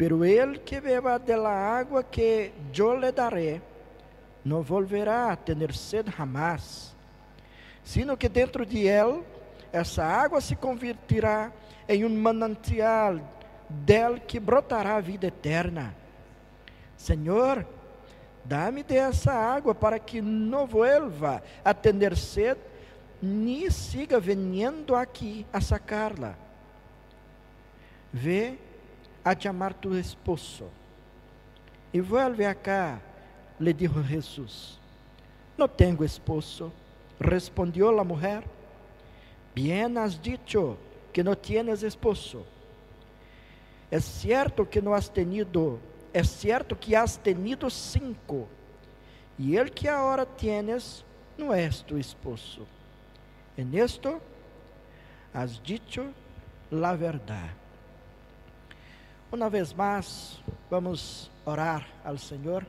Pero 0.00 0.24
el 0.24 0.60
que 0.62 0.80
beba 0.80 1.18
de 1.18 1.36
la 1.36 1.76
agua 1.76 2.02
que 2.02 2.54
yo 2.72 2.96
le 2.96 3.12
daré, 3.12 3.60
no 4.42 4.62
volverá 4.62 5.30
a 5.30 5.36
tener 5.36 5.76
sed 5.76 6.06
jamás, 6.08 6.94
sino 7.84 8.16
que 8.16 8.26
dentro 8.26 8.64
de 8.64 8.88
él 8.88 9.22
essa 9.70 10.02
água 10.02 10.40
se 10.40 10.56
converterá 10.56 11.52
em 11.86 12.02
um 12.02 12.08
manantial 12.08 13.20
del 13.68 14.22
que 14.22 14.40
brotará 14.40 14.96
a 14.96 15.02
vida 15.02 15.26
eterna. 15.26 15.94
Senhor, 16.96 17.66
dá-me 18.42 18.82
dessa 18.82 19.34
água 19.34 19.74
para 19.74 19.98
que 19.98 20.22
não 20.22 20.66
vuelva 20.66 21.42
a 21.62 21.74
ter 21.74 22.16
sed, 22.16 22.56
ni 23.20 23.70
siga 23.70 24.18
veniendo 24.18 24.96
aqui 24.96 25.44
a 25.52 25.60
sacarla. 25.60 26.38
Ve 28.10 28.69
a 29.24 29.34
chamar 29.34 29.74
tu 29.74 29.94
esposo. 29.94 30.68
E 31.92 32.00
vuelve 32.00 32.46
acá, 32.46 33.00
le 33.58 33.74
dijo 33.74 34.02
Jesús. 34.02 34.78
No 35.58 35.68
tengo 35.68 36.04
esposo, 36.04 36.72
respondió 37.18 37.98
a 37.98 38.04
mulher. 38.04 38.44
Bien 39.54 39.98
has 39.98 40.20
dicho 40.20 40.78
que 41.12 41.22
no 41.22 41.36
tienes 41.36 41.82
esposo. 41.82 42.46
Es 43.90 44.04
cierto 44.04 44.68
que 44.68 44.80
no 44.80 44.94
has 44.94 45.12
tenido, 45.12 45.78
es 46.12 46.30
cierto 46.30 46.78
que 46.78 46.96
has 46.96 47.18
tenido 47.18 47.68
cinco, 47.68 48.46
y 49.36 49.56
el 49.56 49.72
que 49.72 49.88
ahora 49.88 50.24
tienes 50.24 51.04
no 51.36 51.52
es 51.52 51.82
tu 51.82 51.96
esposo. 51.96 52.66
En 53.56 53.74
esto 53.74 54.20
has 55.34 55.62
dicho 55.62 56.04
la 56.70 56.94
verdad. 56.94 57.50
Uma 59.32 59.48
vez 59.48 59.72
mais, 59.72 60.40
vamos 60.68 61.30
orar 61.44 61.86
ao 62.04 62.18
Senhor. 62.18 62.66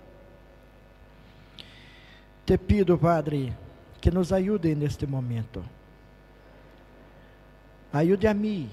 Te 2.45 2.55
pido, 2.55 2.99
Padre, 2.99 3.51
que 3.99 4.11
nos 4.11 4.31
ajude 4.31 4.75
neste 4.75 5.07
momento. 5.07 5.63
Ajude 7.91 8.27
a 8.27 8.33
mim, 8.35 8.69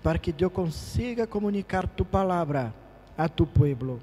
para 0.00 0.16
que 0.16 0.32
eu 0.38 0.48
consiga 0.48 1.26
comunicar 1.26 1.88
tu 1.88 2.04
palavra 2.04 2.72
a 3.18 3.28
tu 3.28 3.48
pueblo. 3.48 4.00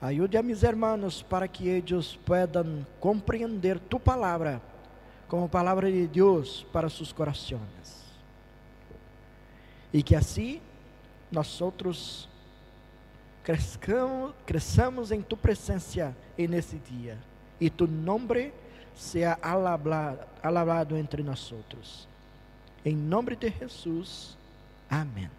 Ajude 0.00 0.38
a 0.38 0.42
mis 0.42 0.62
hermanos 0.62 1.22
para 1.22 1.46
que 1.46 1.68
eles 1.68 2.16
puedan 2.24 2.86
compreender 2.98 3.78
tu 3.78 4.00
palavra 4.00 4.62
como 5.28 5.50
palavra 5.50 5.92
de 5.92 6.06
Deus 6.06 6.66
para 6.72 6.88
seus 6.88 7.12
corações. 7.12 8.06
E 9.92 10.02
que 10.02 10.16
assim 10.16 10.60
nós 11.30 11.60
outros 11.60 12.28
crescamos, 13.42 14.34
cresçamos 14.44 15.12
em 15.12 15.22
tu 15.22 15.36
presença 15.36 16.16
nesse 16.36 16.76
dia 16.76 17.18
e 17.60 17.70
tu 17.70 17.86
nome 17.86 18.52
seja 18.94 19.38
alabado 20.42 20.96
entre 20.96 21.22
nós 21.22 21.52
outros. 21.52 22.08
Em 22.84 22.96
nome 22.96 23.36
de 23.36 23.50
Jesus, 23.50 24.36
amém. 24.88 25.30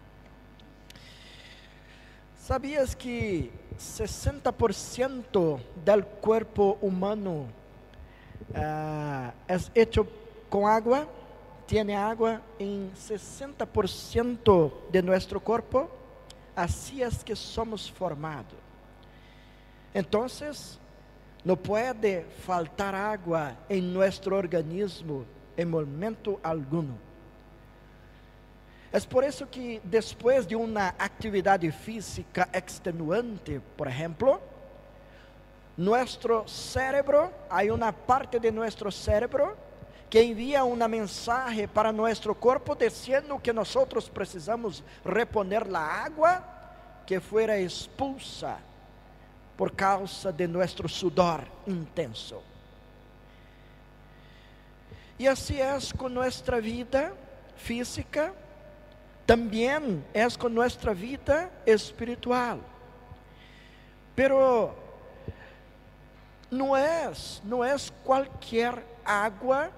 ¿Sabias 2.36 2.94
que 2.94 3.52
60% 3.78 5.60
do 5.76 6.04
corpo 6.22 6.78
humano 6.80 7.48
uh, 8.50 9.32
é 9.46 9.80
hecho 9.80 10.06
com 10.48 10.66
água? 10.66 11.06
Tiene 11.68 11.94
agua 11.94 12.40
en 12.58 12.90
60% 12.94 14.72
de 14.90 15.02
nuestro 15.02 15.38
cuerpo, 15.38 15.90
así 16.56 17.02
es 17.02 17.22
que 17.22 17.36
somos 17.36 17.92
formados. 17.92 18.54
Entonces, 19.92 20.78
no 21.44 21.56
puede 21.56 22.24
faltar 22.46 22.94
agua 22.94 23.54
en 23.68 23.92
nuestro 23.92 24.38
organismo 24.38 25.26
en 25.58 25.70
momento 25.70 26.40
alguno. 26.42 26.96
Es 28.90 29.04
por 29.04 29.22
eso 29.22 29.48
que 29.50 29.78
después 29.84 30.48
de 30.48 30.56
una 30.56 30.94
actividad 30.98 31.60
física 31.60 32.48
extenuante, 32.50 33.60
por 33.76 33.88
ejemplo, 33.88 34.40
nuestro 35.76 36.48
cerebro, 36.48 37.30
hay 37.50 37.68
una 37.68 37.92
parte 37.92 38.40
de 38.40 38.50
nuestro 38.50 38.90
cerebro 38.90 39.67
que 40.10 40.22
envia 40.22 40.64
uma 40.64 40.88
mensagem 40.88 41.68
para 41.68 41.92
nosso 41.92 42.34
corpo 42.34 42.74
dizendo 42.74 43.38
que 43.38 43.52
nós 43.52 43.74
precisamos 44.12 44.82
reponer 45.04 45.66
a 45.74 45.80
água 45.80 46.42
que 47.06 47.20
fora 47.20 47.58
expulsa 47.58 48.58
por 49.56 49.72
causa 49.72 50.32
de 50.32 50.46
nosso 50.46 50.88
sudor 50.88 51.42
intenso. 51.66 52.42
E 55.18 55.26
assim 55.26 55.60
é 55.60 55.76
com 55.96 56.08
nossa 56.08 56.60
vida 56.60 57.12
física, 57.56 58.32
também 59.26 60.04
é 60.14 60.30
com 60.38 60.48
nossa 60.48 60.94
vida 60.94 61.50
espiritual. 61.66 62.60
Pero 64.14 64.74
não 66.50 66.74
é, 66.76 67.10
não 67.44 67.64
é 67.64 67.74
qualquer 68.04 68.84
água 69.04 69.70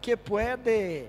que 0.00 0.16
pode 0.16 1.06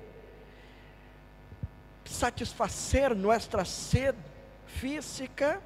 satisfacer 2.06 3.16
nossa 3.16 3.64
sede 3.64 4.18
física, 4.66 5.62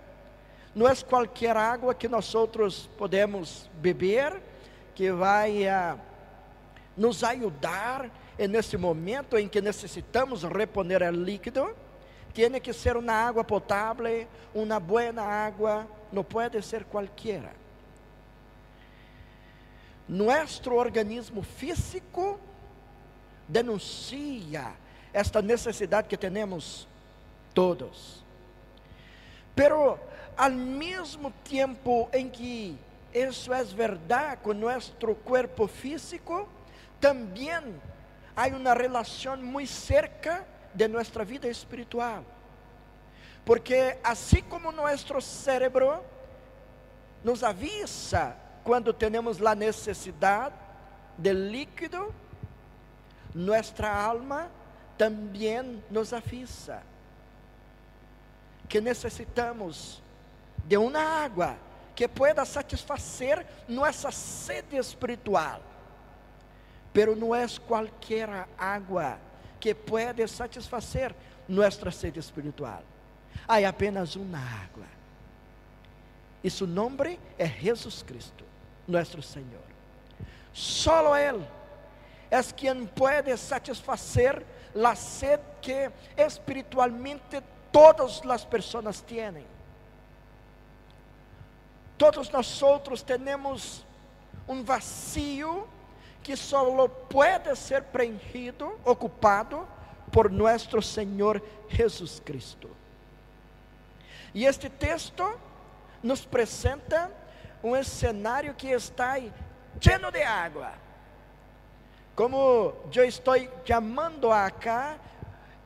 não 0.76 0.88
é 0.88 0.96
qualquer 0.96 1.56
água 1.56 1.94
que 1.94 2.08
nós 2.08 2.34
outros 2.36 2.90
podemos 2.98 3.70
beber, 3.76 4.42
que 4.96 5.12
vai 5.12 5.66
nos 6.98 7.24
ajudar 7.24 8.10
nesse 8.50 8.78
momento 8.78 9.38
em 9.38 9.48
que 9.48 9.62
necessitamos 9.62 10.44
reponer 10.44 11.02
o 11.04 11.12
líquido. 11.12 11.76
Tem 12.34 12.60
que 12.60 12.74
ser 12.74 12.98
uma 12.98 13.14
água 13.14 13.44
potável, 13.44 14.28
uma 14.54 14.80
boa 14.80 15.22
água, 15.22 15.88
não 16.12 16.24
pode 16.24 16.60
ser 16.64 16.84
qualquer. 16.84 17.54
Nosso 20.10 20.74
organismo 20.74 21.44
físico 21.44 22.40
denuncia 23.54 24.74
esta 25.14 25.42
necessidade 25.42 26.08
que 26.08 26.18
temos 26.18 26.88
todos. 27.54 28.24
Pero 29.56 30.00
al 30.36 30.54
mesmo 30.54 31.32
tempo 31.48 32.10
em 32.12 32.28
que 32.28 32.76
isso 33.14 33.54
é 33.54 33.64
verdade 33.64 34.42
com 34.42 34.54
nosso 34.54 34.92
corpo 35.24 35.68
físico, 35.68 36.50
também 37.00 37.80
há 38.36 38.48
uma 38.48 38.74
relação 38.74 39.38
muito 39.38 39.72
cerca 39.72 40.44
de 40.74 40.88
nossa 40.88 41.24
vida 41.24 41.48
espiritual. 41.48 42.26
Porque 43.46 43.98
assim 44.04 44.42
como 44.42 44.72
nosso 44.72 45.22
cérebro 45.22 46.04
nos 47.24 47.44
avisa 47.44 48.36
quando 48.64 48.92
temos 48.92 49.40
a 49.46 49.54
necessidade 49.54 50.56
de 51.20 51.34
líquido, 51.34 52.16
nuestra 53.34 53.94
alma 53.94 54.50
também 54.98 55.84
nos 55.90 56.14
avisa 56.14 56.82
que 58.70 58.80
necessitamos 58.80 60.02
de 60.66 60.78
uma 60.78 61.00
água 61.00 61.58
que 61.96 62.08
pueda 62.08 62.44
satisfazer 62.46 63.46
nossa 63.68 64.12
sede 64.12 64.78
espiritual. 64.78 65.62
Pero 66.92 67.16
não 67.16 67.36
é 67.36 67.46
qualquer 67.68 68.48
água 68.58 69.20
que 69.60 69.74
pode 69.74 70.28
satisfazer 70.28 71.14
nossa 71.48 71.92
sede 71.92 72.20
espiritual. 72.20 72.84
Há 73.48 73.58
apenas 73.68 74.16
uma 74.16 74.40
água. 74.40 74.88
E 76.44 76.50
seu 76.50 76.68
nome 76.68 77.20
é 77.38 77.48
Jesus 77.48 78.04
Cristo, 78.04 78.44
nosso 78.88 79.22
Senhor. 79.22 79.64
Solo 80.52 81.16
Ele 81.16 81.46
es 82.40 82.52
quien 82.52 82.88
puede 82.88 83.38
satisfacer 83.38 84.44
la 84.74 84.96
sed 84.96 85.40
que 85.62 85.92
espiritualmente 86.18 87.44
todas 87.72 88.26
las 88.26 88.44
personas 88.44 89.04
tienen. 89.04 89.46
Todos 91.96 92.34
nosotros 92.34 93.06
tenemos 93.06 93.86
un 94.48 94.66
vacío 94.66 95.68
que 96.24 96.36
solo 96.36 96.88
puede 97.08 97.56
ser 97.56 97.86
preenchido, 97.86 98.80
ocupado 98.84 99.68
por 100.12 100.32
nuestro 100.32 100.82
Señor 100.82 101.44
Jesús 101.70 102.20
Cristo. 102.26 102.68
E 104.34 104.46
este 104.46 104.72
texto 104.72 105.38
nos 106.02 106.26
apresenta 106.26 107.12
um 107.62 107.82
cenário 107.84 108.56
que 108.56 108.72
está 108.72 109.20
lleno 109.80 110.10
de 110.10 110.24
água 110.24 110.83
como 112.16 112.74
eu 112.94 113.06
estou 113.06 113.36
chamando 113.66 114.32
acá, 114.32 114.98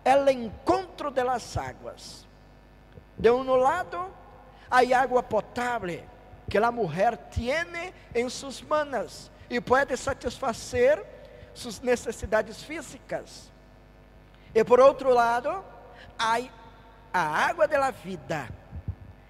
el 0.03 0.29
encontro 0.29 1.11
de 1.11 1.23
las 1.23 1.57
águas. 1.57 2.25
De 3.17 3.29
um 3.29 3.43
lado, 3.55 4.09
há 4.69 4.79
água 4.97 5.21
potável 5.21 6.03
que 6.49 6.57
a 6.57 6.71
mulher 6.71 7.17
tem 7.17 7.93
em 8.15 8.29
suas 8.29 8.61
manos 8.61 9.29
e 9.49 9.59
pode 9.59 9.97
satisfazer 9.97 11.03
suas 11.53 11.81
necessidades 11.81 12.63
físicas. 12.63 13.51
E 14.55 14.63
por 14.63 14.79
outro 14.79 15.13
lado, 15.13 15.63
há 16.17 16.39
a 17.13 17.19
água 17.19 17.67
da 17.67 17.91
vida, 17.91 18.47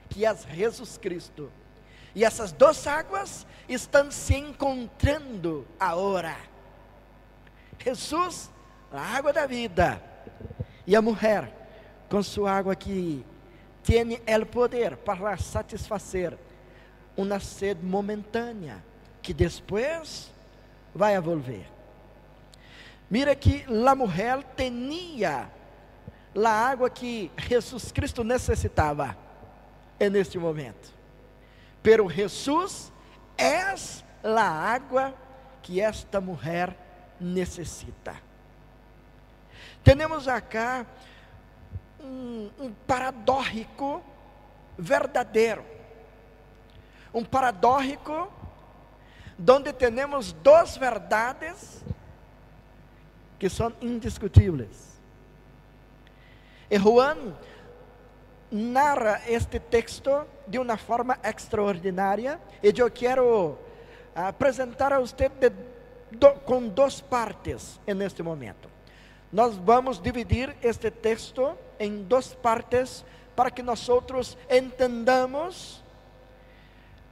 que 0.10 0.26
é 0.26 0.36
Jesus 0.36 0.98
Cristo. 0.98 1.52
E 2.14 2.24
essas 2.24 2.52
duas 2.52 2.86
águas 2.86 3.48
estão 3.68 4.12
se 4.12 4.36
encontrando 4.36 5.68
agora. 5.80 6.36
Jesus, 7.80 8.50
a 8.92 9.02
água 9.02 9.32
da 9.34 9.46
vida, 9.46 10.02
e 10.86 10.96
a 10.96 11.02
mulher, 11.02 11.52
com 12.10 12.24
sua 12.24 12.52
água 12.52 12.76
que 12.76 13.26
tem 13.84 14.14
o 14.14 14.46
poder 14.46 14.98
para 14.98 15.38
satisfazer 15.38 16.38
uma 17.16 17.40
sede 17.40 17.86
momentânea, 17.86 18.84
que 19.22 19.34
depois 19.34 20.32
vai 20.94 21.20
volver. 21.20 21.66
Mira 23.10 23.36
que 23.36 23.66
a 23.66 23.96
mulher 23.96 24.44
tinha 24.56 25.50
a 26.36 26.50
água 26.50 26.90
que 26.90 27.32
Jesus 27.38 27.92
Cristo 27.92 28.24
necessitava 28.24 29.18
neste 30.12 30.38
momento. 30.38 30.94
Pero 31.82 32.10
Jesus 32.10 32.92
é 33.38 33.74
a 34.24 34.42
água 34.42 35.14
que 35.62 35.82
esta 35.82 36.20
mulher 36.20 36.87
necessita. 37.20 38.16
Temos 39.84 40.28
acá 40.28 40.86
um, 42.00 42.50
um 42.60 42.74
verdadeiro. 44.78 45.64
Um 47.14 47.24
paradójico 47.24 48.32
donde 49.38 49.72
temos 49.72 50.34
duas 50.34 50.78
verdades 50.78 51.84
que 53.40 53.50
são 53.50 53.72
indiscutíveis. 53.82 55.00
E 56.70 56.78
Juan 56.78 57.36
narra 58.52 59.22
este 59.28 59.60
texto 59.60 60.26
de 60.48 60.58
uma 60.58 60.78
forma 60.78 61.18
extraordinária 61.24 62.40
e 62.64 62.74
eu 62.78 62.90
quero 62.90 63.58
apresentar 64.16 64.92
a 64.92 65.00
você 65.00 65.30
do, 66.12 66.32
com 66.46 66.68
duas 66.68 67.02
partes 67.02 67.80
neste 67.86 68.24
momento. 68.24 68.70
Nós 69.32 69.56
vamos 69.56 70.02
dividir 70.02 70.56
este 70.62 70.90
texto 70.90 71.58
em 71.80 72.04
duas 72.04 72.34
partes 72.34 73.04
para 73.36 73.52
que 73.52 73.62
nós 73.62 73.88
outros 73.90 74.38
entendamos 74.50 75.84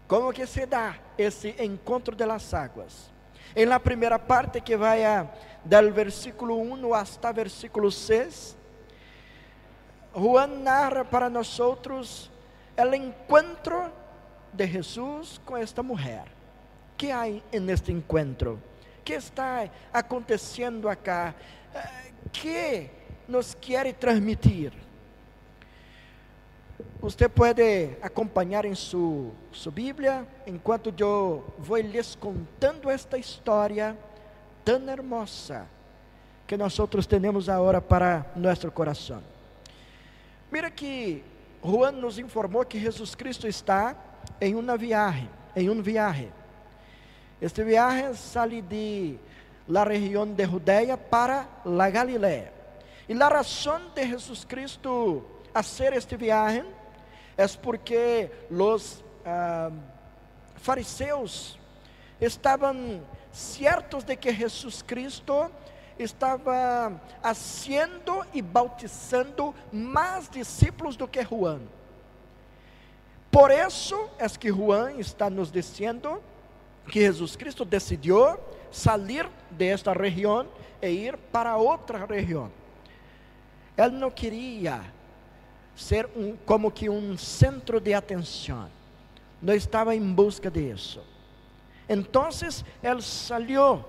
como 0.07 0.31
que 0.31 0.47
se 0.47 0.65
dá 0.65 0.97
esse 1.17 1.55
encontro 1.59 2.15
de 2.15 2.25
las 2.25 2.53
águas. 2.53 3.11
Em 3.55 3.65
la 3.65 3.79
primeira 3.79 4.17
parte 4.17 4.61
que 4.61 4.75
vai 4.75 5.03
del 5.63 5.91
versículo 5.91 6.57
1 6.57 6.93
hasta 6.93 7.31
versículo 7.31 7.91
6, 7.91 8.55
Juan 10.15 10.47
narra 10.47 11.03
para 11.03 11.29
nós 11.29 11.59
outros 11.59 12.31
o 12.77 12.95
encontro 12.95 13.91
de 14.53 14.67
Jesus 14.67 15.39
com 15.45 15.57
esta 15.57 15.83
mulher. 15.83 16.35
que 16.97 17.11
há 17.11 17.25
neste 17.59 17.91
encontro? 17.91 18.61
Que 19.05 19.13
está 19.13 19.69
acontecendo 19.93 20.89
acá? 20.89 21.35
Eh, 21.73 22.11
que 22.33 22.89
nos 23.27 23.53
quer 23.53 23.93
transmitir? 23.93 24.73
Você 26.99 27.29
pode 27.29 27.91
acompanhar 28.01 28.65
em 28.65 28.73
sua, 28.73 29.31
sua 29.51 29.71
Bíblia, 29.71 30.27
enquanto 30.47 30.93
eu 30.97 31.45
vou 31.59 31.77
lhes 31.77 32.15
contando 32.15 32.89
esta 32.89 33.17
história 33.17 33.95
tão 34.65 34.89
hermosa 34.89 35.67
que 36.47 36.57
nós 36.57 36.77
outros 36.79 37.05
temos 37.05 37.47
agora 37.47 37.79
para 37.79 38.25
nosso 38.35 38.71
coração. 38.71 39.21
Mira 40.51 40.71
que 40.71 41.23
Juan 41.63 41.91
nos 41.91 42.17
informou 42.17 42.65
que 42.65 42.79
Jesus 42.79 43.13
Cristo 43.13 43.47
está 43.47 43.95
em 44.41 44.55
uma 44.55 44.75
viagem, 44.75 45.29
em 45.55 45.69
um 45.69 45.81
viagem. 45.81 46.31
Este 47.45 47.63
viagem 47.63 48.11
sai 48.15 48.59
de 48.59 49.19
la 49.67 49.83
região 49.83 50.25
de 50.25 50.43
Judea 50.47 50.97
para 50.97 51.47
la 51.63 51.91
Galileia. 51.91 52.51
E 53.07 53.13
a 53.13 53.27
razão 53.27 53.81
de 53.93 54.03
Jesus 54.03 54.43
Cristo 54.43 55.23
fazer 55.53 55.93
este 55.93 56.17
viagem 56.17 56.65
é 57.37 57.47
porque 57.49 58.31
os 58.49 59.03
ah, 59.23 59.71
fariseus 60.55 61.59
estavam 62.19 63.05
certos 63.31 64.03
de 64.03 64.15
que 64.15 64.33
Jesus 64.33 64.81
Cristo 64.81 65.51
estava 65.99 66.99
haciendo 67.21 68.25
e 68.33 68.41
bautizando 68.41 69.53
mais 69.71 70.27
discípulos 70.29 70.97
do 70.97 71.07
que 71.07 71.23
Juan. 71.23 71.61
Por 73.29 73.51
isso 73.51 74.09
é 74.17 74.27
que 74.29 74.51
Juan 74.51 74.93
está 74.93 75.29
nos 75.29 75.51
dizendo 75.51 76.23
que 76.85 77.01
Jesus 77.01 77.35
Cristo 77.35 77.65
decidiu 77.65 78.37
sair 78.71 79.29
desta 79.49 79.93
região 79.93 80.47
e 80.81 80.87
ir 80.87 81.17
para 81.17 81.57
outra 81.57 82.05
região. 82.05 82.51
Ele 83.77 83.97
não 83.97 84.11
queria 84.11 84.81
ser 85.75 86.09
um, 86.15 86.35
como 86.45 86.71
que 86.71 86.89
um 86.89 87.17
centro 87.17 87.79
de 87.79 87.93
atenção. 87.93 88.69
Não 89.41 89.53
estava 89.53 89.95
em 89.95 90.13
busca 90.13 90.49
disso. 90.49 91.03
Então, 91.87 92.29
ele 92.81 93.01
saiu 93.01 93.83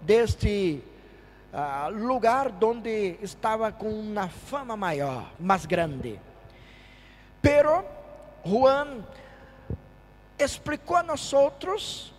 deste 0.00 0.82
uh, 1.52 1.90
lugar 1.90 2.52
onde 2.62 3.18
estava 3.20 3.70
com 3.72 3.88
uma 3.88 4.28
fama 4.28 4.76
maior, 4.76 5.30
mais 5.38 5.66
grande. 5.66 6.18
Pero 7.42 7.84
Juan 8.46 9.04
explicou 10.38 10.96
a 10.96 11.02
nós 11.02 11.32
outros 11.32 12.13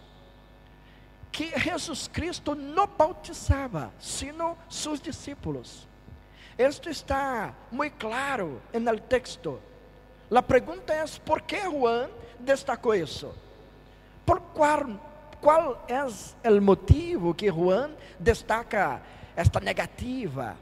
que 1.35 1.51
Jesus 1.59 2.07
Cristo 2.07 2.55
não 2.55 2.87
bautizava, 2.87 3.91
sino 3.99 4.57
seus 4.69 5.01
discípulos. 5.01 5.85
Isto 6.57 6.89
está 6.89 7.53
muito 7.69 7.97
claro 7.97 8.61
no 8.73 8.99
texto. 9.01 9.59
A 10.33 10.41
pergunta 10.41 10.93
é: 10.93 11.03
por 11.25 11.41
que 11.41 11.59
Juan 11.59 12.09
destacou 12.39 12.95
isso? 12.95 13.35
Por 14.25 14.39
qual, 14.39 14.97
qual 15.41 15.85
é 15.89 16.49
o 16.49 16.61
motivo 16.61 17.33
que 17.33 17.51
Juan 17.51 17.91
destaca 18.17 19.01
esta 19.35 19.59
negativa? 19.59 20.55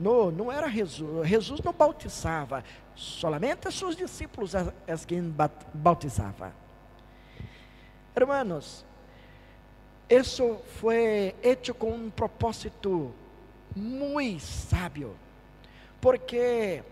Não, 0.00 0.30
não 0.30 0.50
era 0.50 0.70
Jesus. 0.70 1.28
Jesus 1.28 1.60
não 1.60 1.74
bautizava, 1.74 2.64
solamente 2.94 3.70
seus 3.70 3.94
discípulos 3.94 4.54
é, 4.54 4.72
é 4.86 4.96
quem 4.96 5.22
bautizava. 5.74 6.54
Hermanos, 8.16 8.86
isso 10.08 10.58
foi 10.80 11.34
hecho 11.42 11.74
com 11.74 11.90
um 11.90 12.10
propósito 12.10 13.12
muito 13.76 14.40
sábio, 14.40 15.14
porque 16.00 16.82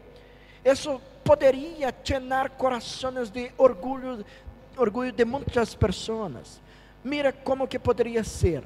isso 0.65 1.01
poderia 1.25 1.95
llenar 2.05 2.51
corações 2.51 3.31
de 3.31 3.51
orgulho, 3.57 4.25
orgulho 4.77 5.13
de 5.13 5.25
muitas 5.25 5.75
pessoas. 5.75 6.61
Mira 7.03 7.33
como 7.33 7.67
que 7.67 7.79
poderia 7.79 8.23
ser. 8.23 8.63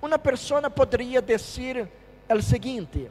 Uma 0.00 0.18
pessoa 0.18 0.70
poderia 0.70 1.20
dizer 1.20 1.88
o 2.28 2.42
seguinte: 2.42 3.10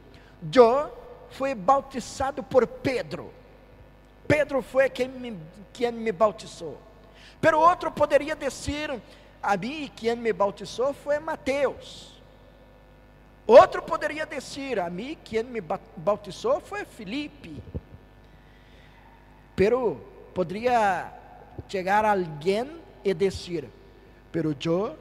Eu 0.54 0.92
fui 1.30 1.54
bautizado 1.54 2.42
por 2.42 2.66
Pedro. 2.66 3.32
Pedro 4.26 4.62
foi 4.62 4.88
quem 4.88 5.08
me, 5.08 5.38
quem 5.72 5.92
me 5.92 6.10
bautizou. 6.12 6.78
Pero 7.40 7.60
outro 7.60 7.90
poderia 7.90 8.34
dizer 8.34 8.98
a 9.44 9.56
mim, 9.56 9.90
quem 9.94 10.16
me 10.16 10.32
bautizou 10.32 10.92
foi 10.94 11.18
Mateus. 11.18 12.14
Outro 13.46 13.82
poderia 13.82 14.24
dizer, 14.24 14.78
a 14.78 14.88
mim, 14.88 15.18
quem 15.22 15.42
me 15.42 15.60
bautizou 15.96 16.60
foi 16.60 16.84
Felipe. 16.84 17.62
Pero 19.54 20.00
poderia 20.32 21.12
chegar 21.68 22.04
alguém 22.04 22.70
e 23.04 23.12
dizer, 23.12 23.68
pero 24.32 24.56
eu 24.64 24.98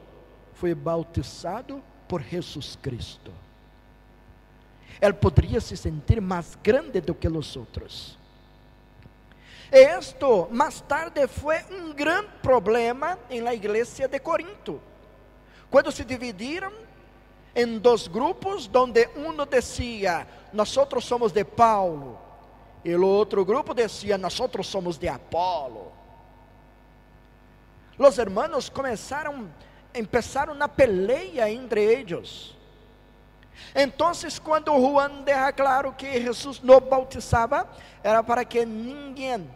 fui 0.54 0.76
bautizado 0.76 1.82
por 2.08 2.22
Jesus 2.22 2.78
Cristo. 2.82 3.32
Ele 5.02 5.14
poderia 5.14 5.60
se 5.60 5.76
sentir 5.76 6.22
mais 6.22 6.56
grande 6.62 7.02
do 7.02 7.16
que 7.16 7.28
os 7.28 7.56
outros. 7.56 8.18
Esto 9.74 10.48
mais 10.52 10.82
tarde 10.82 11.28
foi 11.28 11.58
um 11.72 11.92
grande 11.94 12.30
problema 12.44 13.18
em 13.28 13.42
la 13.42 13.56
igreja 13.56 14.08
de 14.08 14.20
Corinto. 14.20 14.80
Quando 15.68 15.92
se 15.92 16.06
dividiram 16.06 16.72
em 17.56 17.80
dois 17.80 18.08
grupos, 18.08 18.70
onde 18.72 19.10
um 19.16 19.36
dizia: 19.50 20.28
Nós 20.54 20.70
somos 20.70 21.32
de 21.32 21.44
Paulo 21.44 22.20
E 22.86 22.96
o 22.96 23.04
outro 23.04 23.44
grupo 23.44 23.74
dizia: 23.74 24.16
Nós 24.16 24.40
somos 24.64 25.00
de 25.00 25.08
Apolo. 25.08 25.92
Os 27.98 28.20
hermanos 28.20 28.70
começaram, 28.70 29.50
empezaram 29.96 30.54
na 30.54 30.70
peleia 30.70 31.50
entre 31.50 31.82
eles. 31.84 32.56
Então, 33.74 34.12
quando 34.44 34.72
Juan 34.72 35.24
deixa 35.24 35.52
claro 35.52 35.94
que 35.94 36.22
Jesus 36.22 36.62
não 36.62 36.80
bautizava, 36.80 37.68
era 38.04 38.22
para 38.22 38.46
que 38.46 38.64
ninguém 38.68 39.50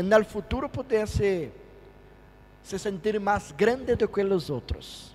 no 0.00 0.24
futuro 0.24 0.68
pudesse 0.68 1.50
se 2.62 2.78
sentir 2.78 3.18
mais 3.20 3.52
grande 3.52 3.96
do 3.96 4.08
que 4.08 4.22
os 4.22 4.48
outros. 4.48 5.14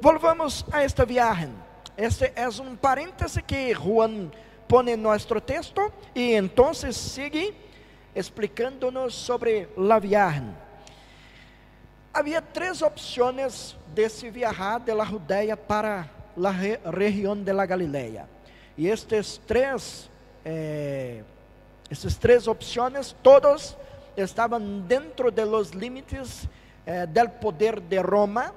Volvamos 0.00 0.64
a 0.72 0.82
esta 0.82 1.04
viagem. 1.04 1.52
Este 1.96 2.32
é 2.34 2.48
um 2.48 2.74
parêntese 2.76 3.42
que 3.42 3.72
Juan 3.72 4.30
põe 4.68 4.90
em 4.90 4.96
nosso 4.96 5.40
texto 5.40 5.92
e 6.14 6.32
então 6.34 6.74
sigue 6.74 7.54
explicando-nos 8.14 9.14
sobre 9.14 9.68
a 9.76 9.98
viagem. 9.98 10.54
Havia 12.12 12.40
três 12.40 12.82
opções 12.82 13.76
de 13.94 14.08
se 14.08 14.30
viajar 14.30 14.80
de 14.80 14.92
la 14.92 15.04
para 15.56 16.08
a 16.42 16.50
re 16.50 16.78
região 16.84 17.36
de 17.36 17.52
la 17.52 17.66
Galileia. 17.66 18.28
E 18.76 18.88
estes 18.88 19.38
três, 19.46 20.10
eh, 20.44 21.22
essas 21.90 22.16
três 22.16 22.46
opções, 22.46 23.14
todos 23.22 23.76
estavam 24.16 24.80
dentro 24.80 25.30
de 25.30 25.44
los 25.44 25.70
limites 25.70 26.48
eh, 26.84 27.06
del 27.06 27.30
poder 27.30 27.80
de 27.80 28.00
Roma, 28.00 28.52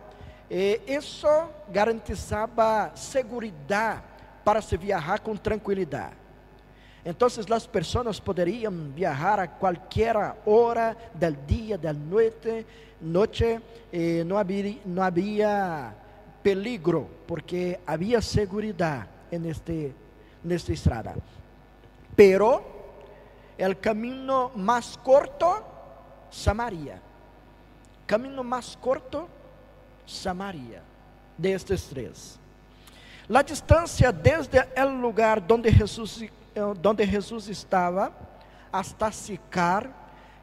e 0.50 0.82
isso 0.88 1.28
garantizava 1.70 2.92
segurança 2.96 4.04
para 4.44 4.62
se 4.62 4.78
viajar 4.78 5.20
com 5.20 5.36
tranquilidade. 5.36 6.16
Então, 7.06 7.28
as 7.28 7.68
pessoas 7.68 8.20
poderiam 8.20 8.72
viajar 8.94 9.40
a 9.40 9.48
qualquer 9.48 10.16
hora 10.46 10.98
del 11.14 11.36
dia, 11.48 11.78
da 11.78 11.94
noite, 11.94 12.66
noite, 13.00 13.60
e 13.92 14.24
não 14.26 14.38
havia, 14.38 14.78
não 14.86 15.04
havia 15.04 15.94
peligro, 16.44 17.10
porque 17.26 17.80
havia 17.86 18.22
segurança 18.22 19.08
neste, 19.32 19.94
nesta 20.44 20.74
estrada. 20.74 21.16
Pero, 22.16 22.79
o 23.68 23.76
caminho 23.76 24.52
mais 24.56 24.96
curto, 24.96 25.64
Samaria. 26.32 27.02
Caminho 28.08 28.44
mais 28.44 28.76
curto, 28.76 29.30
Samaria. 30.08 30.82
Destes 31.38 31.84
três. 31.84 32.40
A 33.34 33.42
distância 33.42 34.12
desde 34.12 34.60
o 34.60 35.02
lugar 35.02 35.44
onde 35.52 35.70
Jesus 35.70 36.24
Jesus 37.06 37.48
estava, 37.48 38.12
hasta 38.72 39.12
Sicar, 39.12 39.90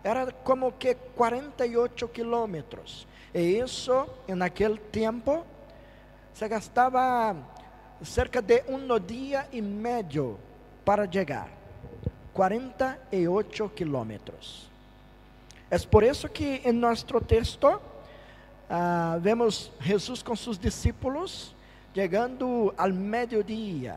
era 0.04 0.30
como 0.30 0.73
que 0.73 0.94
48 0.94 2.08
quilômetros. 2.08 3.06
E 3.35 3.58
isso, 3.58 4.06
naquele 4.28 4.78
tempo, 4.78 5.44
se 6.32 6.46
gastava 6.49 7.37
cerca 8.04 8.40
de 8.40 8.62
um 8.68 8.87
dia 9.00 9.49
e 9.52 9.61
meio 9.61 10.38
para 10.85 11.11
chegar. 11.11 11.55
48 12.36 13.70
quilômetros. 13.70 14.68
É 15.70 15.78
por 15.78 16.04
isso 16.04 16.28
que 16.28 16.60
em 16.64 16.72
nosso 16.72 17.06
texto 17.22 17.80
ah, 18.68 19.18
vemos 19.22 19.72
Jesus 19.80 20.22
com 20.22 20.36
seus 20.36 20.58
discípulos 20.58 21.56
chegando 21.94 22.74
ao 22.76 22.92
meio-dia 22.92 23.96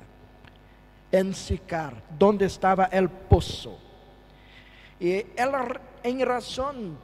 en 1.12 1.34
Sicar, 1.34 2.02
donde 2.18 2.46
estaba 2.46 2.86
el 2.86 3.10
pozo. 3.10 3.78
Y 5.02 5.26
él, 5.36 5.52
en 6.02 6.26
razón 6.26 6.98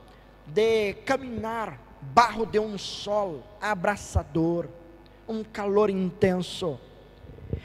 de 0.54 1.04
caminar 1.06 1.78
bajo 2.14 2.46
de 2.46 2.60
um 2.60 2.78
sol 2.78 3.44
abraçador, 3.60 4.70
um 5.28 5.44
calor 5.44 5.90
intenso, 5.90 6.80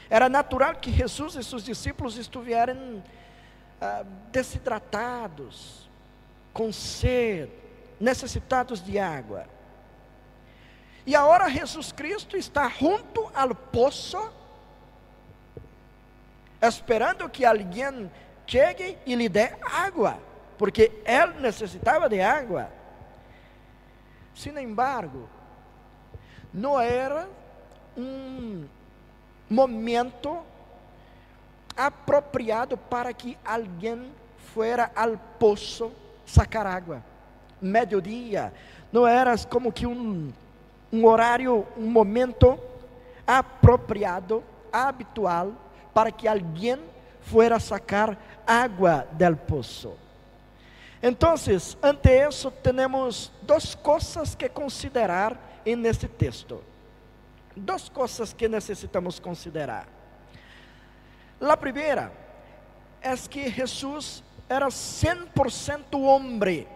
era 0.09 0.27
natural 0.27 0.75
que 0.75 0.91
Jesus 0.91 1.35
e 1.35 1.43
seus 1.43 1.63
discípulos 1.63 2.17
estivessem 2.17 3.01
ah, 3.81 4.05
desidratados, 4.31 5.89
com 6.53 6.71
sede, 6.71 7.51
necessitados 7.99 8.81
de 8.83 8.99
água. 8.99 9.47
E 11.05 11.15
agora 11.15 11.49
Jesus 11.49 11.91
Cristo 11.91 12.37
está 12.37 12.69
junto 12.69 13.29
ao 13.33 13.55
poço 13.55 14.17
esperando 16.61 17.27
que 17.27 17.43
alguém 17.43 18.11
chegue 18.45 18.97
e 19.05 19.15
lhe 19.15 19.27
dê 19.27 19.51
água, 19.63 20.19
porque 20.57 20.91
ele 21.05 21.39
necessitava 21.39 22.07
de 22.07 22.21
água. 22.21 22.69
Sin 24.35 24.57
embargo, 24.57 25.27
não 26.53 26.79
era 26.79 27.27
um 27.97 28.67
momento 29.49 30.43
apropriado 31.75 32.77
para 32.77 33.13
que 33.13 33.37
alguém 33.43 34.11
fuera 34.53 34.91
ao 34.95 35.17
poço 35.39 35.91
sacar 36.25 36.65
água. 36.65 37.03
Meio-dia, 37.61 38.53
não 38.91 39.07
era 39.07 39.37
como 39.37 39.71
que 39.71 39.85
um, 39.85 40.31
um 40.91 41.05
horário, 41.05 41.65
um 41.77 41.89
momento 41.89 42.59
apropriado, 43.25 44.43
habitual 44.71 45.53
para 45.93 46.11
que 46.11 46.27
alguém 46.27 46.79
fuera 47.21 47.59
sacar 47.59 48.17
água 48.45 49.07
del 49.11 49.35
poço. 49.35 49.93
Então, 51.03 51.33
ante 51.81 52.27
isso, 52.27 52.51
temos 52.51 53.31
duas 53.41 53.73
coisas 53.73 54.35
que 54.35 54.47
considerar 54.47 55.61
neste 55.65 56.07
texto. 56.07 56.61
Duas 57.55 57.89
coisas 57.89 58.33
que 58.33 58.47
necessitamos 58.47 59.19
considerar. 59.19 60.00
A 61.41 61.57
primeira 61.57 62.11
é 63.01 63.15
que 63.17 63.49
Jesus 63.49 64.23
era 64.47 64.67
100% 64.67 65.99
homem 65.99 66.67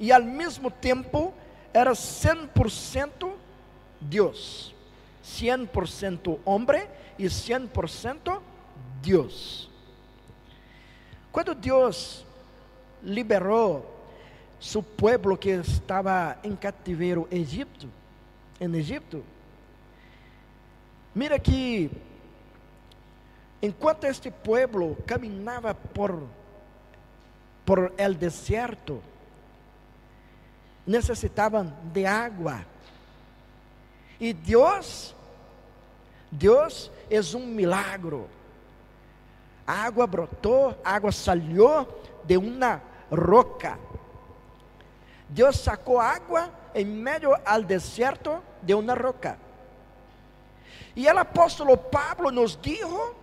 e 0.00 0.10
ao 0.10 0.22
mesmo 0.22 0.70
tempo 0.70 1.34
era 1.74 1.92
100% 1.92 3.32
Deus. 4.00 4.74
100% 5.24 6.38
homem 6.44 6.88
e 7.18 7.24
100% 7.26 8.40
Deus. 9.02 9.68
Quando 11.30 11.54
Deus 11.54 12.24
liberou 13.02 13.94
seu 14.58 14.82
povo 14.82 15.36
que 15.36 15.50
estava 15.50 16.38
em 16.42 16.56
cativeiro 16.56 17.28
Egito, 17.30 17.88
em 18.60 18.74
Egito, 18.74 19.24
mira 21.14 21.38
que 21.38 21.90
enquanto 23.60 24.04
este 24.06 24.30
povo 24.30 24.96
caminhava 25.06 25.74
por 25.74 26.26
por 27.64 27.92
el 27.98 28.18
deserto, 28.18 29.02
necessitavam 30.86 31.70
de 31.92 32.06
água. 32.06 32.64
E 34.18 34.32
Deus 34.32 35.14
Deus 36.32 36.90
é 37.10 37.20
um 37.36 37.46
milagro. 37.46 38.26
A 39.66 39.84
água 39.84 40.06
brotou, 40.06 40.78
a 40.82 40.94
água 40.94 41.12
salió 41.12 41.86
de 42.24 42.38
uma 42.38 42.80
roca. 43.10 43.78
Deus 45.28 45.58
sacou 45.58 46.00
água 46.00 46.50
em 46.74 46.86
meio 46.86 47.36
ao 47.44 47.62
deserto 47.62 48.42
de 48.62 48.72
uma 48.72 48.94
roca. 48.94 49.38
E 50.96 51.06
o 51.06 51.18
apóstolo 51.18 51.76
Pablo 51.76 52.30
nos 52.30 52.56
dijo 52.56 53.14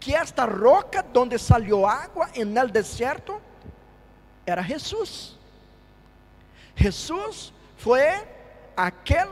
que 0.00 0.14
esta 0.14 0.46
roca 0.46 1.02
donde 1.02 1.38
salió 1.38 1.88
água 1.88 2.30
en 2.34 2.56
el 2.56 2.70
desierto 2.70 3.40
era 4.44 4.62
Jesús. 4.62 5.36
Jesús 6.76 7.52
foi 7.76 8.02
aquel 8.76 9.28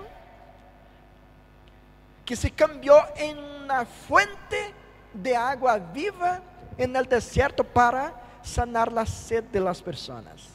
que 2.25 2.35
se 2.35 2.50
cambió 2.50 2.97
en 3.16 3.38
una 3.38 3.85
fuente 3.85 4.75
de 5.12 5.37
agua 5.37 5.78
viva 5.78 6.40
en 6.78 6.97
el 6.97 7.04
desierto 7.04 7.62
para 7.62 8.14
sanar 8.42 8.90
la 8.90 9.06
sed 9.06 9.44
de 9.44 9.61
las 9.61 9.80
personas. 9.80 10.49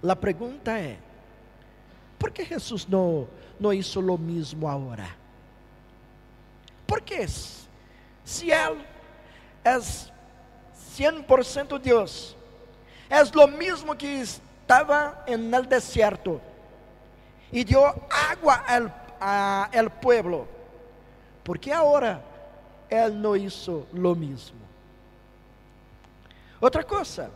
La 0.00 0.14
pregunta 0.14 0.80
es, 0.80 0.96
¿por 2.18 2.32
qué 2.32 2.44
Jesús 2.44 2.88
no, 2.88 3.26
no 3.58 3.72
hizo 3.72 4.00
lo 4.00 4.16
mismo 4.16 4.70
ahora? 4.70 5.08
¿Por 6.86 7.02
qué? 7.02 7.26
Si 8.30 8.48
Él 8.52 8.78
es 9.64 10.08
100% 10.96 11.80
Dios, 11.80 12.36
es 13.08 13.34
lo 13.34 13.48
mismo 13.48 13.98
que 13.98 14.20
estaba 14.20 15.24
en 15.26 15.52
el 15.52 15.68
desierto 15.68 16.40
y 17.50 17.64
dio 17.64 17.84
agua 18.08 18.64
al 19.18 19.90
pueblo. 20.00 20.46
Porque 21.42 21.72
agora 21.72 22.22
Él 22.88 23.20
no 23.20 23.34
hizo 23.34 23.88
lo 23.92 24.14
mismo. 24.14 24.60
Outra 26.60 26.84
coisa, 26.84 27.32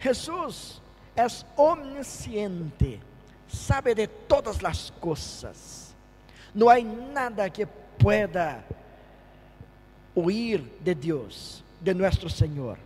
Jesus 0.00 0.82
é 1.14 1.26
omnisciente, 1.56 3.00
sabe 3.46 3.94
de 3.94 4.08
todas 4.08 4.64
as 4.64 4.90
coisas. 4.90 5.94
Não 6.52 6.68
há 6.68 6.80
nada 6.80 7.48
que 7.48 7.66
pueda 7.98 8.64
huir 10.16 10.64
de 10.80 10.94
Deus, 10.94 11.62
de 11.80 11.92
nosso 11.92 12.30
Senhor. 12.30 12.78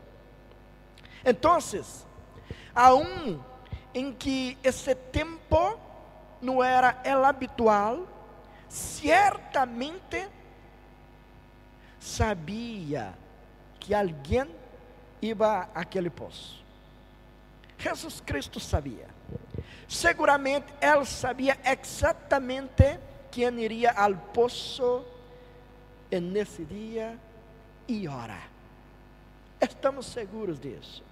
Então, 1.25 1.57
aún 2.75 3.41
em 3.95 4.13
que 4.13 4.59
esse 4.63 4.95
tempo 4.95 5.79
não 6.43 6.63
era 6.63 7.01
el 7.05 7.25
habitual, 7.25 8.07
certamente 8.69 10.29
sabia 12.01 13.15
que 13.79 13.95
alguém 13.95 14.49
ia 15.23 15.69
àquele 15.75 16.11
poço. 16.11 16.65
Jesus 17.79 18.21
Cristo 18.21 18.59
sabia. 18.59 19.09
Seguramente 19.89 20.73
ele 20.81 21.05
sabia 21.05 21.59
exatamente 21.65 22.99
quem 23.31 23.61
iria 23.61 23.93
ao 23.93 24.15
poço 24.15 25.05
nesse 26.19 26.65
dia 26.65 27.19
e 27.87 28.09
hora. 28.09 28.41
Estamos 29.61 30.07
seguros 30.07 30.59
disso. 30.59 31.05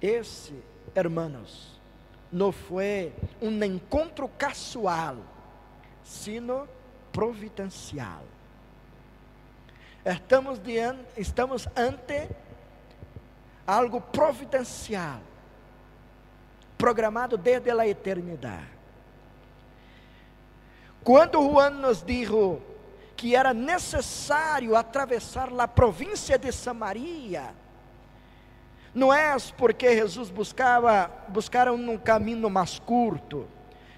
Esse, 0.00 0.54
hermanos, 0.94 1.80
não 2.30 2.52
foi 2.52 3.12
um 3.40 3.62
encontro 3.62 4.28
casual, 4.28 5.16
sino 6.04 6.68
providencial. 7.12 8.24
Estamos, 10.04 10.60
diante, 10.60 11.04
estamos 11.16 11.68
ante 11.76 12.28
algo 13.66 14.00
providencial, 14.00 15.20
programado 16.76 17.36
desde 17.36 17.70
a 17.70 17.86
eternidade. 17.86 18.81
Quando 21.04 21.42
Juan 21.42 21.70
nos 21.70 22.02
disse 22.02 22.58
que 23.16 23.34
era 23.34 23.52
necessário 23.52 24.76
atravessar 24.76 25.48
a 25.58 25.68
província 25.68 26.38
de 26.38 26.50
Samaria, 26.52 27.54
não 28.94 29.12
é 29.12 29.34
porque 29.56 29.94
Jesus 29.94 30.30
buscava 30.30 31.10
buscaram 31.28 31.74
um 31.74 31.96
caminho 31.96 32.48
mais 32.50 32.78
curto, 32.78 33.46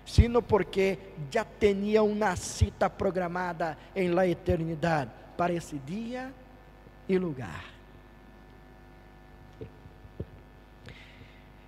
sino 0.07 0.41
porque 0.41 0.99
já 1.31 1.45
tinha 1.45 2.03
uma 2.03 2.37
cita 2.37 2.89
programada 2.89 3.77
em 3.95 4.11
la 4.11 4.27
eternidade 4.27 5.11
para 5.37 5.53
esse 5.53 5.79
dia 5.79 6.33
e 7.09 7.19
lugar. 7.19 7.65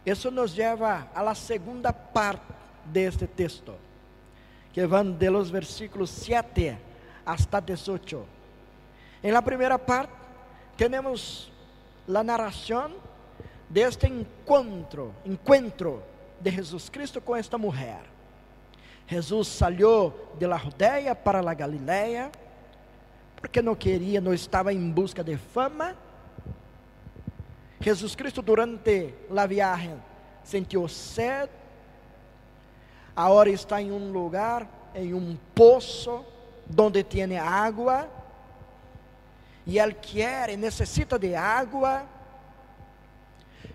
Isso 0.05 0.31
nos 0.31 0.55
leva 0.55 1.09
à 1.13 1.35
segunda 1.35 1.93
parte 1.93 2.45
deste 2.85 3.27
texto, 3.27 3.75
que 4.77 4.85
van 4.85 5.19
de 5.19 5.31
los 5.31 5.51
versículos 5.51 6.11
7 6.11 6.77
hasta 7.25 7.63
18. 7.63 8.27
En 9.23 9.33
la 9.33 9.41
primeira 9.41 9.79
parte, 9.79 10.13
temos 10.77 11.51
a 12.07 12.23
narração 12.23 12.93
deste 13.71 14.07
encontro, 14.07 15.15
encontro 15.25 16.03
de 16.39 16.51
Jesus 16.51 16.91
Cristo 16.91 17.23
com 17.23 17.35
esta 17.35 17.57
mulher. 17.57 18.03
Jesus 19.09 19.49
saiu 19.49 20.13
de 20.39 20.47
la 20.47 20.59
Judeia 20.59 21.15
para 21.15 21.41
la 21.41 21.55
Galileia, 21.55 22.31
porque 23.41 23.63
não 23.63 23.75
queria, 23.75 24.21
não 24.21 24.35
estava 24.35 24.75
em 24.75 24.91
busca 24.91 25.25
de 25.25 25.39
fama. 25.39 25.97
Jesus 27.81 28.15
Cristo 28.15 28.43
durante 28.43 29.15
a 29.35 29.47
viagem 29.47 29.97
sentiu 30.45 30.87
sede, 30.87 31.66
agora 33.17 33.49
está 33.49 33.81
em 33.81 33.91
um 33.91 34.13
lugar, 34.13 34.69
em 34.95 35.15
um 35.15 35.37
poço, 35.55 36.25
onde 36.79 37.03
tem 37.03 37.39
água, 37.39 38.09
e 39.67 39.79
ele 39.79 39.95
quer 39.95 40.51
e 40.51 40.57
necessita 40.57 41.19
de 41.19 41.35
água, 41.35 42.05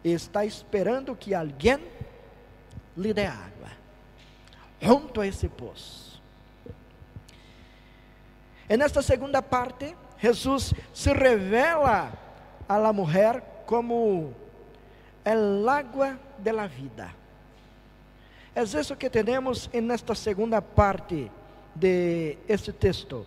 está 0.04 0.45
esperando 0.45 1.15
que 1.15 1.34
alguém 1.34 1.80
lhe 2.95 3.13
dê 3.13 3.25
água, 3.25 3.69
junto 4.80 5.21
a 5.21 5.27
esse 5.27 5.49
poço. 5.49 6.21
E 8.69 8.77
nesta 8.77 9.01
segunda 9.01 9.41
parte, 9.41 9.95
Jesus 10.17 10.73
se 10.93 11.12
revela 11.12 12.13
a 12.69 12.77
la 12.77 12.93
mulher 12.93 13.63
como 13.65 14.34
el 15.25 15.67
agua 15.67 16.17
de 16.38 16.51
la 16.51 16.67
vida. 16.67 17.21
É 18.54 18.64
isso 18.64 18.96
que 18.98 19.10
temos 19.10 19.70
nesta 19.74 20.14
segunda 20.14 20.62
parte 20.62 21.32
de 21.74 22.38
este 22.48 22.74
texto. 22.74 23.26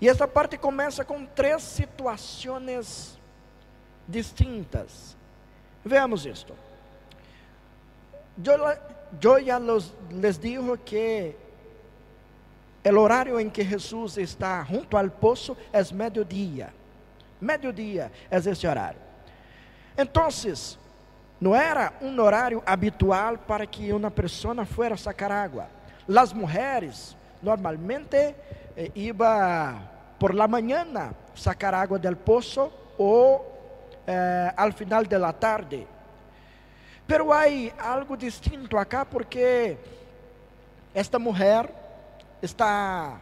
E 0.00 0.08
esta 0.08 0.26
parte 0.26 0.56
começa 0.56 1.04
com 1.04 1.24
três 1.26 1.62
situações 1.62 3.18
distintas. 4.08 5.16
Veamos 5.84 6.24
isto. 6.24 6.54
Eu, 8.42 9.44
já 9.44 9.58
les 10.10 10.38
digo 10.38 10.76
que 10.78 11.34
o 12.84 12.98
horário 12.98 13.40
em 13.40 13.48
que 13.50 13.64
Jesus 13.64 14.16
está 14.18 14.64
junto 14.64 14.96
ao 14.96 15.10
poço 15.10 15.56
é. 15.72 16.72
Meio-dia 17.40 18.12
é 18.30 18.36
esse 18.36 18.66
horário. 18.66 19.00
Então, 19.96 20.28
não 21.40 21.54
era 21.54 21.92
um 22.00 22.18
horário 22.20 22.62
habitual 22.64 23.36
para 23.38 23.66
que 23.66 23.92
uma 23.92 24.10
pessoa 24.10 24.64
fuera 24.64 24.96
sacar 24.96 25.30
água. 25.30 25.68
As 26.08 26.32
mulheres 26.32 27.16
normalmente 27.42 28.34
eh, 28.76 28.90
iba 28.94 29.80
por 30.18 30.34
la 30.34 30.48
mañana 30.48 31.12
sacar 31.34 31.74
água 31.74 31.98
del 31.98 32.16
poço 32.16 32.72
ou 32.96 33.44
eh, 34.06 34.52
al 34.56 34.72
final 34.72 35.06
de 35.06 35.18
la 35.18 35.32
tarde. 35.32 35.86
Pero 37.06 37.32
hay 37.32 37.72
algo 37.78 38.16
distinto 38.16 38.78
acá 38.78 39.04
porque 39.04 39.78
esta 40.94 41.18
mulher 41.18 41.72
está 42.40 43.20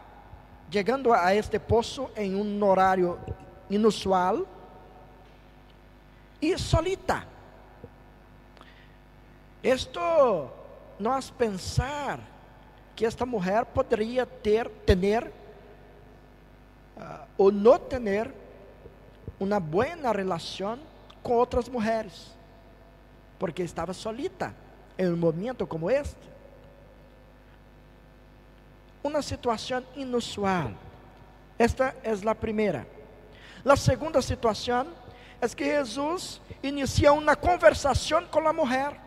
chegando 0.71 1.13
a 1.13 1.33
este 1.35 1.59
poço 1.59 2.09
em 2.15 2.33
um 2.35 2.63
horário 2.63 3.19
inusual 3.69 4.45
e 6.41 6.57
solita. 6.57 7.34
Esto 9.65 9.99
nós 10.99 11.31
pensar 11.31 12.19
que 12.95 13.03
esta 13.03 13.25
mulher 13.25 13.65
poderia 13.65 14.23
ter, 14.23 14.69
ter 14.69 15.23
uh, 16.95 17.27
ou 17.35 17.51
não 17.51 17.79
ter 17.79 18.31
uma 19.39 19.59
boa 19.59 20.13
relação 20.15 20.77
com 21.23 21.33
outras 21.33 21.67
mulheres, 21.67 22.37
porque 23.39 23.63
estava 23.63 23.91
solita 23.91 24.55
em 24.99 25.09
um 25.09 25.17
momento 25.17 25.65
como 25.65 25.89
este. 25.89 26.29
Uma 29.03 29.23
situação 29.23 29.83
inusual. 29.95 30.73
Esta 31.57 31.95
é 32.03 32.29
a 32.29 32.35
primeira. 32.35 32.87
A 33.65 33.75
segunda 33.75 34.21
situação 34.21 34.85
é 35.41 35.47
que 35.49 35.65
Jesus 35.65 36.39
inicia 36.61 37.11
uma 37.13 37.35
conversação 37.35 38.27
com 38.27 38.47
a 38.47 38.53
mulher. 38.53 39.04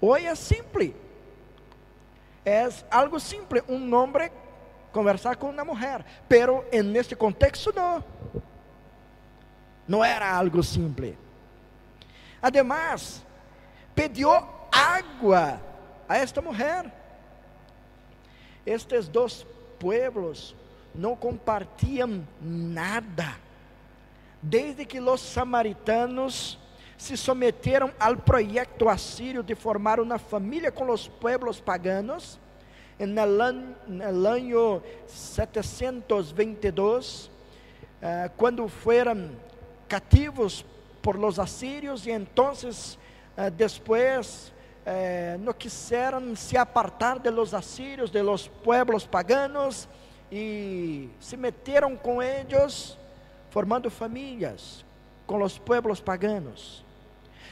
Hoje 0.00 0.26
é 0.26 0.34
simples. 0.34 0.94
É 2.44 2.68
algo 2.90 3.20
simples. 3.20 3.62
Um 3.68 3.94
homem 3.94 4.30
conversar 4.92 5.36
com 5.36 5.50
uma 5.50 5.64
mulher. 5.64 6.04
Pero 6.28 6.64
en 6.72 6.96
este 6.96 7.14
contexto 7.14 7.72
não. 7.74 8.02
Não 9.86 10.04
era 10.04 10.30
algo 10.32 10.62
simples. 10.62 11.16
Además, 12.40 13.22
pediu 13.94 14.30
água 14.72 15.60
a 16.08 16.16
esta 16.16 16.40
mulher. 16.40 16.90
Estes 18.64 19.08
dois 19.08 19.44
pueblos 19.78 20.54
não 20.94 21.16
compartilham 21.16 22.26
nada. 22.40 23.36
Desde 24.42 24.86
que 24.86 25.00
os 25.00 25.20
samaritanos 25.20 26.58
se 27.00 27.16
someteram 27.16 27.90
ao 27.98 28.14
projeto 28.14 28.86
assírio 28.86 29.42
de 29.42 29.54
formar 29.54 29.98
uma 29.98 30.18
família 30.18 30.70
com 30.70 30.90
os 30.90 31.08
pueblos 31.08 31.58
paganos, 31.58 32.38
no 32.98 33.42
ano 33.42 34.82
722, 35.06 37.30
eh, 38.02 38.30
quando 38.36 38.68
foram 38.68 39.30
cativos 39.88 40.62
por 41.00 41.16
los 41.16 41.38
assírios, 41.38 42.06
e 42.06 42.10
então, 42.10 42.52
eh, 43.34 43.48
depois 43.48 44.52
eh, 44.84 45.38
no 45.40 45.54
quisieron 45.54 46.36
se 46.36 46.58
apartar 46.58 47.18
de 47.18 47.30
los 47.30 47.54
asirios, 47.54 48.12
de 48.12 48.22
los 48.22 48.46
pueblos 48.46 49.06
paganos, 49.06 49.88
y 50.30 51.08
se 51.18 51.38
metieron 51.38 51.96
con 51.96 52.22
ellos, 52.22 52.98
formando 53.48 53.90
familias 53.90 54.84
con 55.24 55.40
los 55.40 55.58
pueblos 55.58 56.02
paganos. 56.02 56.84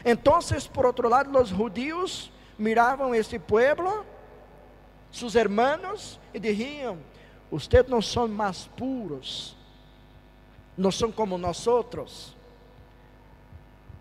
Entonces, 0.05 0.67
por 0.67 0.87
otro 0.87 1.09
lado, 1.09 1.31
los 1.31 1.53
judíos 1.53 2.31
miravam 2.57 3.15
este 3.15 3.39
pueblo, 3.39 4.05
sus 5.11 5.35
hermanos, 5.35 6.19
e 6.33 6.39
diziam: 6.39 6.99
Ustedes 7.51 7.91
não 7.91 8.03
são 8.03 8.29
mais 8.29 8.69
puros, 8.77 9.57
não 10.77 10.91
são 10.91 11.11
como 11.11 11.39
nós 11.39 11.67
outros. 11.67 12.37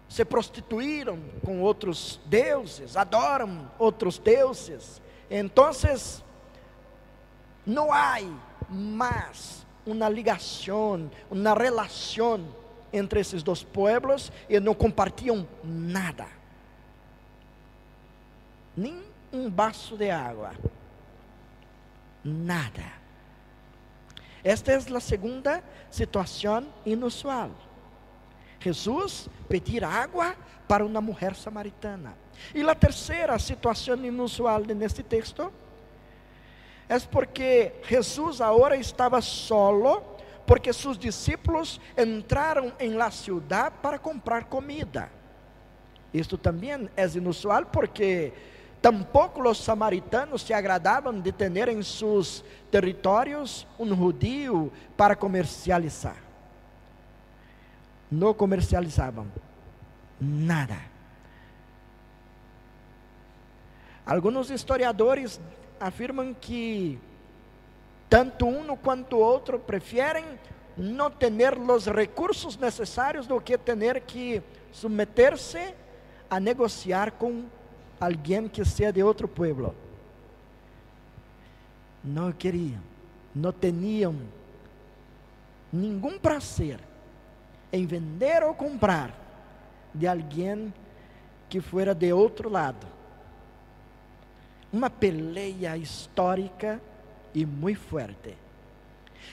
Se 0.09 0.23
prostituíram 0.23 1.19
com 1.43 1.61
outros 1.61 2.19
deuses, 2.25 2.95
adoram 2.95 3.69
outros 3.77 4.17
deuses. 4.17 5.01
Então, 5.29 5.69
não 7.65 7.91
há 7.91 8.17
mais 8.69 9.65
uma 9.85 10.07
ligação, 10.07 11.11
uma 11.29 11.53
relação 11.53 12.47
entre 12.91 13.19
esses 13.19 13.43
dois 13.43 13.63
pueblos 13.63 14.31
e 14.49 14.59
não 14.59 14.73
compartilham 14.73 15.47
nada 15.63 16.37
nem 18.77 19.03
um 19.33 19.49
vaso 19.49 19.97
de 19.97 20.11
água. 20.11 20.51
Nada. 22.23 22.93
Esta 24.43 24.71
é 24.71 24.75
a 24.75 24.99
segunda 24.99 25.63
situação 25.89 26.67
inusual. 26.85 27.49
Jesus 28.59 29.27
pedir 29.49 29.83
água 29.83 30.35
para 30.67 30.85
uma 30.85 31.01
mulher 31.01 31.35
samaritana. 31.35 32.15
E 32.53 32.61
a 32.61 32.75
terceira 32.75 33.37
situação 33.39 33.95
inusual 34.05 34.61
neste 34.61 35.01
texto 35.01 35.51
é 36.87 36.99
porque 36.99 37.73
Jesus 37.89 38.39
agora 38.39 38.77
estava 38.77 39.19
solo, 39.21 40.16
porque 40.47 40.73
seus 40.73 40.97
discípulos 40.97 41.79
entraram 41.95 42.73
em 42.79 42.95
la 42.95 43.11
ciudad 43.11 43.71
para 43.81 43.99
comprar 43.99 44.45
comida. 44.45 45.11
Isto 46.11 46.37
também 46.37 46.89
é 46.95 47.05
inusual 47.05 47.65
porque 47.65 48.33
Tampouco 48.81 49.41
os 49.49 49.57
samaritanos 49.57 50.43
se 50.43 50.53
agradavam 50.53 51.19
de 51.19 51.31
ter 51.31 51.67
em 51.67 51.81
seus 51.81 52.43
territórios 52.69 53.65
um 53.79 53.95
judío 53.95 54.71
para 54.95 55.15
comercializar. 55.15 56.17
Não 58.09 58.33
comercializavam 58.33 59.27
nada. 60.21 60.77
Alguns 64.05 64.49
historiadores 64.49 65.41
afirmam 65.79 66.33
que 66.33 66.97
tanto 68.09 68.45
um 68.45 68.75
quanto 68.75 69.17
outro 69.17 69.59
preferem 69.59 70.25
não 70.77 71.09
ter 71.09 71.31
os 71.57 71.87
recursos 71.87 72.55
necessários 72.55 73.25
do 73.25 73.41
que 73.41 73.57
ter 73.57 73.99
que 74.01 74.41
submeter-se 74.71 75.73
a 76.29 76.39
negociar 76.39 77.11
com 77.11 77.45
alguém 77.99 78.47
que 78.47 78.63
seja 78.63 78.93
de 78.93 79.03
outro 79.03 79.27
pueblo. 79.27 79.73
Não 82.03 82.31
queriam, 82.31 82.79
não 83.35 83.51
tinham 83.51 84.15
nenhum 85.73 86.17
prazer 86.19 86.79
em 87.71 87.85
vender 87.85 88.43
ou 88.43 88.53
comprar 88.53 89.13
de 89.93 90.07
alguém 90.07 90.73
que 91.49 91.59
fuera 91.59 91.93
de 91.95 92.13
outro 92.13 92.49
lado. 92.49 92.85
Uma 94.71 94.89
peleia 94.89 95.75
histórica 95.75 96.79
e 97.33 97.45
muito 97.45 97.79
forte. 97.79 98.35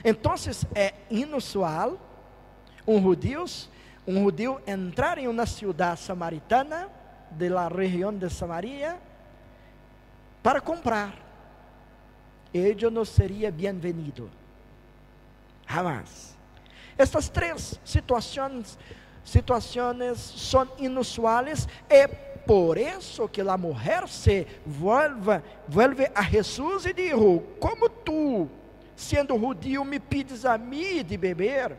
Então 0.04 0.34
é 0.74 0.94
inusual 1.10 1.98
um 2.86 3.00
judeu, 3.00 3.44
um 4.06 4.24
judeu 4.24 4.60
entrar 4.66 5.18
em 5.18 5.28
uma 5.28 5.46
cidade 5.46 6.00
samaritana 6.00 6.90
de 7.30 7.48
la 7.48 7.68
região 7.68 8.12
de 8.12 8.28
Samaria 8.30 8.98
para 10.42 10.60
comprar. 10.60 11.14
Ele 12.52 12.90
não 12.90 13.04
seria 13.04 13.50
bem-vindo. 13.50 14.30
Jamás. 15.68 16.36
Estas 16.96 17.28
três 17.28 17.80
situações, 17.84 18.78
situações 19.24 20.18
são 20.18 20.68
inusuais 20.78 21.66
e 21.88 22.08
por 22.46 22.78
isso 22.78 23.28
que 23.28 23.40
a 23.40 23.56
mulher 23.56 24.08
se 24.08 24.46
volve, 24.64 25.42
volve 25.68 26.10
a 26.14 26.22
Jesus 26.22 26.86
e 26.86 26.92
diz: 26.92 27.12
Como 27.58 27.88
tu, 27.88 28.48
sendo 28.94 29.38
judío, 29.38 29.84
me 29.84 29.98
pedes 29.98 30.44
a 30.44 30.56
mim 30.56 31.02
de 31.04 31.16
beber, 31.16 31.76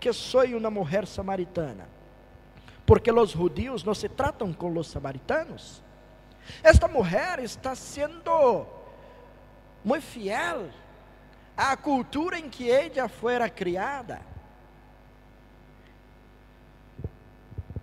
que 0.00 0.12
sou 0.12 0.44
uma 0.44 0.70
mulher 0.70 1.06
samaritana? 1.06 1.98
porque 2.88 3.12
os 3.12 3.32
judios 3.32 3.84
não 3.84 3.94
se 3.94 4.08
tratam 4.08 4.50
com 4.50 4.72
os 4.78 4.88
samaritanos. 4.88 5.82
Esta 6.62 6.88
mulher 6.88 7.38
está 7.40 7.74
sendo 7.74 8.66
muito 9.84 10.06
fiel 10.06 10.70
à 11.54 11.76
cultura 11.76 12.38
em 12.38 12.48
que 12.48 12.70
ela 12.70 13.06
fora 13.06 13.50
criada. 13.50 14.22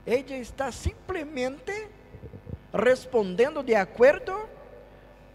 Ela 0.07 0.37
está 0.37 0.71
simplesmente 0.71 1.87
respondendo 2.75 3.63
de 3.63 3.73
acordo 3.73 4.49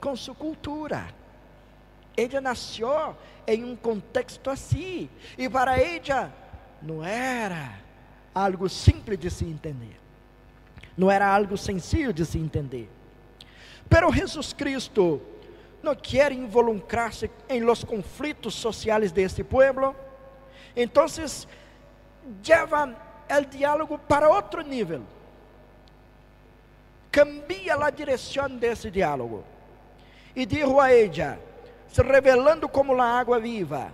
com 0.00 0.14
sua 0.14 0.34
cultura. 0.34 1.08
Ela 2.16 2.40
nasceu 2.40 3.16
em 3.46 3.64
um 3.64 3.74
contexto 3.74 4.50
assim, 4.50 5.08
e 5.38 5.48
para 5.48 5.78
ela 5.78 6.32
não 6.82 7.02
era 7.04 7.78
algo 8.34 8.68
simples 8.68 9.18
de 9.18 9.30
se 9.30 9.44
entender. 9.44 9.98
Não 10.96 11.10
era 11.10 11.26
algo 11.26 11.56
sencillo 11.56 12.12
de 12.12 12.26
se 12.26 12.38
entender. 12.38 12.90
Pero 13.88 14.12
Jesus 14.12 14.52
Cristo 14.52 15.20
não 15.82 15.94
quer 15.94 16.30
involucrar-se 16.30 17.30
em 17.48 17.62
los 17.62 17.82
conflitos 17.82 18.54
sociais 18.54 19.10
de 19.12 19.22
este 19.22 19.42
pueblo. 19.42 19.96
Então, 20.76 21.06
lleva 22.44 22.94
o 23.30 23.44
diálogo 23.46 23.98
para 23.98 24.28
outro 24.28 24.62
nível. 24.62 25.02
Cambia 27.10 27.74
a 27.74 27.90
direção 27.90 28.48
desse 28.48 28.90
diálogo. 28.90 29.44
E 30.34 30.46
dijo 30.46 30.78
a 30.78 30.92
ella, 30.92 31.38
se 31.88 32.02
revelando 32.02 32.68
como 32.68 33.00
a 33.00 33.18
água 33.18 33.40
viva, 33.40 33.92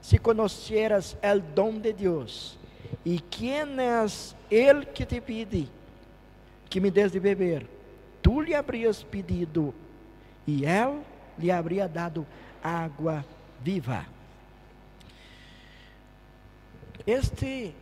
se 0.00 0.18
conheceras 0.18 1.16
el 1.22 1.40
dom 1.40 1.78
de 1.78 1.92
Deus, 1.92 2.58
e 3.04 3.20
quem 3.20 3.78
és 3.78 4.34
ele 4.50 4.86
que 4.86 5.06
te 5.06 5.20
pede 5.20 5.68
que 6.68 6.80
me 6.80 6.90
des 6.90 7.12
de 7.12 7.20
beber? 7.20 7.66
Tu 8.20 8.40
lhe 8.40 8.54
habrias 8.54 9.04
pedido, 9.04 9.72
e 10.46 10.64
ele 10.64 11.00
lhe 11.38 11.52
habría 11.52 11.86
dado 11.86 12.26
água 12.62 13.24
viva. 13.62 14.04
Este 17.06 17.74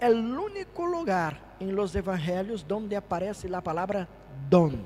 é 0.00 0.08
o 0.08 0.14
único 0.14 0.86
lugar 0.86 1.38
em 1.60 1.72
los 1.72 1.94
evangelhos 1.94 2.62
donde 2.62 2.96
aparece 2.96 3.52
a 3.52 3.60
palavra 3.60 4.08
don. 4.48 4.84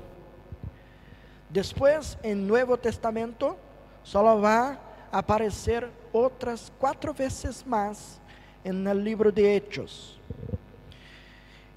Depois, 1.49 2.17
em 2.23 2.35
Nuevo 2.35 2.77
Testamento, 2.77 3.55
só 4.03 4.35
vai 4.35 4.77
aparecer 5.11 5.87
outras 6.11 6.71
quatro 6.79 7.13
vezes 7.13 7.63
mais 7.63 8.19
en 8.63 8.85
el 8.87 9.03
libro 9.03 9.31
de 9.31 9.55
Hechos. 9.55 10.19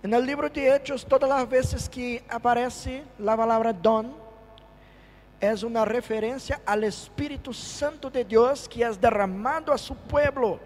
En 0.02 0.12
el 0.14 0.24
libro 0.24 0.48
de 0.48 0.74
Hechos, 0.74 1.04
todas 1.04 1.28
las 1.28 1.48
veces 1.48 1.88
que 1.88 2.24
aparece 2.28 3.04
la 3.18 3.36
palabra 3.36 3.72
don, 3.72 4.12
es 5.40 5.62
una 5.62 5.84
referencia 5.84 6.60
al 6.66 6.84
Espíritu 6.84 7.52
Santo 7.52 8.10
de 8.10 8.24
Dios 8.24 8.68
que 8.68 8.82
es 8.82 9.00
derramado 9.00 9.72
a 9.72 9.78
su 9.78 9.94
pueblo 9.94 10.58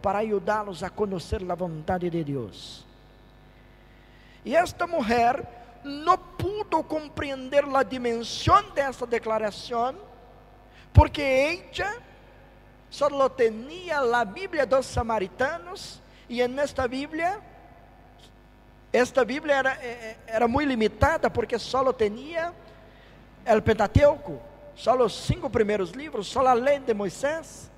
para 0.00 0.18
ayudarlos 0.20 0.82
a 0.82 0.90
conocer 0.90 1.42
la 1.42 1.54
voluntad 1.54 2.00
de 2.00 2.24
Dios. 2.24 2.86
Y 4.44 4.54
esta 4.54 4.86
mujer 4.86 5.46
no 5.84 6.18
pudo 6.36 6.82
comprender 6.82 7.68
la 7.68 7.84
dimensión 7.84 8.64
de 8.74 8.82
esta 8.82 9.06
declaración 9.06 9.96
porque 10.92 11.50
ella 11.50 11.96
só 12.88 13.08
tinha 13.30 13.98
a 13.98 14.24
Bíblia 14.24 14.64
dos 14.64 14.86
samaritanos, 14.86 16.00
e 16.28 16.46
nesta 16.46 16.86
Bíblia, 16.86 17.40
esta 18.92 19.24
Bíblia 19.24 19.56
era, 19.56 19.72
eh, 19.82 19.98
eh, 20.00 20.16
era 20.28 20.46
muito 20.46 20.68
limitada, 20.68 21.28
porque 21.28 21.58
só 21.58 21.92
tinha 21.92 22.54
o 23.44 23.62
Pentateuco, 23.62 24.40
só 24.76 24.96
os 24.96 25.12
cinco 25.26 25.50
primeiros 25.50 25.90
livros, 25.90 26.28
só 26.28 26.46
a 26.46 26.54
lei 26.54 26.78
de 26.78 26.94
Moisés. 26.94 27.68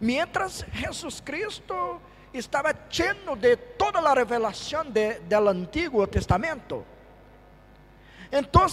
Mientras 0.00 0.66
Jesus 0.72 1.20
Cristo 1.24 2.00
estava 2.38 2.74
cheio 2.90 3.36
de 3.36 3.56
toda 3.56 3.98
a 3.98 4.14
revelação 4.14 4.84
de, 4.84 5.20
do 5.20 5.48
Antigo 5.48 6.06
Testamento, 6.06 6.84
Então, 8.30 8.66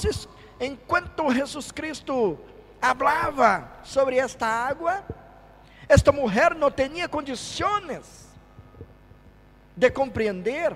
enquanto 0.59 1.33
Jesus 1.33 1.71
Cristo 1.71 2.39
falava 2.81 3.69
sobre 3.83 4.17
esta 4.17 4.45
água, 4.45 5.03
esta 5.87 6.11
mulher 6.11 6.55
não 6.55 6.71
tinha 6.71 7.07
condições 7.07 8.25
de 9.75 9.91
compreender, 9.91 10.75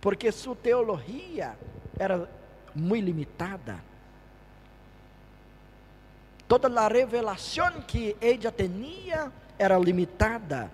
porque 0.00 0.30
sua 0.32 0.56
teologia 0.56 1.56
era 1.98 2.28
muito 2.74 3.04
limitada. 3.04 3.82
Toda 6.46 6.68
a 6.80 6.88
revelação 6.88 7.80
que 7.82 8.16
ela 8.20 8.52
tinha 8.52 9.32
era 9.58 9.78
limitada. 9.78 10.70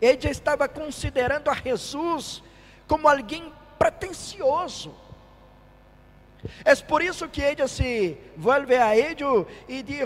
Ela 0.00 0.30
estava 0.30 0.68
considerando 0.68 1.48
a 1.50 1.54
Jesus 1.54 2.42
como 2.86 3.08
alguém 3.08 3.52
pretensioso. 3.78 4.94
É 6.64 6.74
por 6.76 7.02
isso 7.02 7.28
que 7.28 7.42
ela 7.42 7.66
se 7.66 8.18
volve 8.36 8.76
a 8.76 8.96
ele 8.96 9.24
e 9.68 9.82
diz 9.82 10.00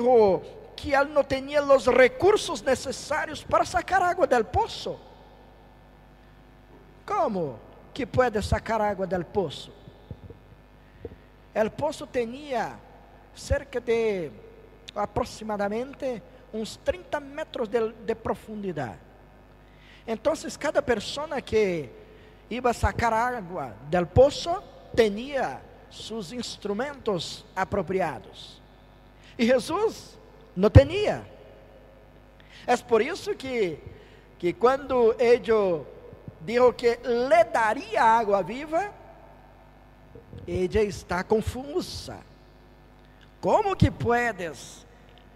que 0.76 0.94
ele 0.94 1.12
não 1.12 1.24
tinha 1.24 1.62
os 1.62 1.86
recursos 1.86 2.62
necessários 2.62 3.42
para 3.42 3.64
sacar 3.64 4.00
água 4.02 4.26
do 4.26 4.44
poço. 4.44 4.98
Como 7.04 7.58
que 7.92 8.06
pode 8.06 8.40
sacar 8.42 8.80
água 8.80 9.06
do 9.06 9.24
poço? 9.24 9.72
O 11.54 11.70
poço 11.70 12.06
tinha 12.06 12.78
cerca 13.34 13.80
de 13.80 14.30
aproximadamente 14.94 16.22
uns 16.52 16.76
30 16.76 17.20
metros 17.20 17.68
de, 17.68 17.92
de 17.92 18.14
profundidade. 18.14 18.98
Então, 20.06 20.32
cada 20.58 20.80
pessoa 20.80 21.40
que 21.42 21.90
ia 22.48 22.72
sacar 22.72 23.12
água 23.12 23.74
do 23.90 24.06
poço 24.06 24.62
tinha 24.96 25.60
seus 25.90 26.32
instrumentos 26.32 27.44
apropriados. 27.54 28.60
E 29.38 29.46
Jesus 29.46 30.18
não 30.56 30.70
tinha. 30.70 31.26
É 32.66 32.76
por 32.76 33.02
isso 33.02 33.34
que, 33.34 33.78
que 34.38 34.52
quando 34.52 35.14
ele 35.18 35.84
disse 36.40 36.72
que 36.72 36.98
lhe 37.06 37.44
daria 37.44 38.02
água 38.02 38.42
viva, 38.42 38.92
ella 40.46 40.82
está 40.82 41.22
confusa. 41.22 42.18
Como 43.40 43.76
que 43.76 43.90
puedes 43.90 44.86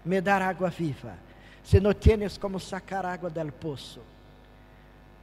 me 0.05 0.19
dar 0.21 0.41
água 0.41 0.69
viva 0.69 1.15
se 1.63 1.79
não 1.79 1.93
tienes 1.93 2.37
como 2.37 2.59
sacar 2.59 3.05
água 3.05 3.29
del 3.29 3.51
poço? 3.51 4.01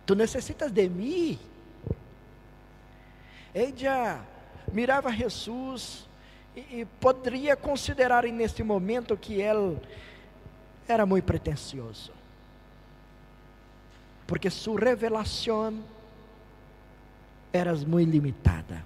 Tu 0.06 0.14
necessitas 0.14 0.72
de 0.72 0.88
mim. 0.88 1.38
Ella 3.54 4.24
mirava 4.72 5.12
Jesus 5.12 6.08
e, 6.56 6.80
e 6.80 6.84
poderia 6.84 7.56
considerar 7.56 8.24
neste 8.24 8.62
momento 8.62 9.16
que 9.16 9.40
ele 9.40 9.78
era 10.88 11.04
muito 11.06 11.24
pretensioso. 11.24 12.12
Porque 14.26 14.50
sua 14.50 14.80
revelação 14.80 15.82
era 17.52 17.74
muito 17.74 18.10
limitada. 18.10 18.84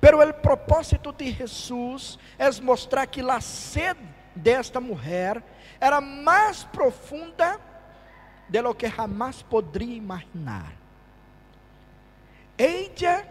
Pero 0.00 0.20
o 0.20 0.34
propósito 0.34 1.12
de 1.12 1.32
Jesus 1.32 2.18
é 2.38 2.50
mostrar 2.60 3.06
que 3.06 3.20
a 3.20 3.40
sede 3.40 4.15
desta 4.36 4.80
mulher 4.80 5.42
era 5.80 6.00
mais 6.00 6.64
profunda 6.64 7.58
de 8.48 8.62
lo 8.62 8.74
que 8.74 8.88
jamás 8.88 9.42
poderia 9.42 9.96
imaginar. 9.96 10.72
Ella 12.56 13.24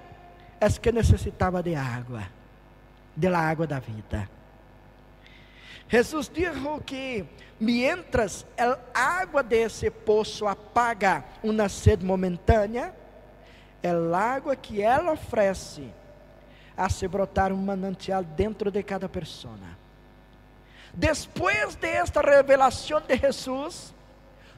es 0.59 0.77
que 0.79 0.91
necessitava 0.91 1.63
de 1.63 1.75
água, 1.75 2.27
de 3.15 3.29
la 3.29 3.49
água 3.49 3.65
da 3.65 3.79
vida. 3.79 4.29
Jesus 5.87 6.27
disse 6.29 6.59
que 6.85 7.25
mientras 7.59 8.45
a 8.57 9.21
água 9.21 9.43
desse 9.43 9.89
poço 9.89 10.47
apaga 10.47 11.23
uma 11.43 11.69
sede 11.69 12.03
momentânea, 12.03 12.93
é 13.81 13.91
a 13.91 14.17
água 14.17 14.55
que 14.55 14.81
ela 14.81 15.11
oferece 15.11 15.87
a 16.75 16.89
se 16.89 17.07
brotar 17.07 17.53
um 17.53 17.57
manantial 17.57 18.23
dentro 18.23 18.71
de 18.71 18.81
cada 18.83 19.07
pessoa. 19.07 19.84
Depois 20.95 21.75
desta 21.75 22.21
revelação 22.21 23.01
de 23.01 23.17
Jesus, 23.17 23.93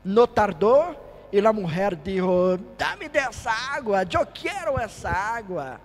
não 0.05 0.27
tardou 0.27 0.95
e 1.31 1.39
a 1.39 1.51
mulher 1.51 1.95
disse: 1.95 2.21
Dá-me 2.77 3.09
dessa 3.09 3.51
água, 3.51 4.03
eu 4.03 4.25
quero 4.25 4.79
essa 4.79 5.09
água. 5.09 5.81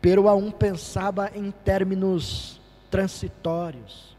Pero 0.00 0.28
a 0.28 0.34
um 0.34 0.50
pensava 0.50 1.30
em 1.34 1.50
termos 1.50 2.60
transitórios. 2.90 4.16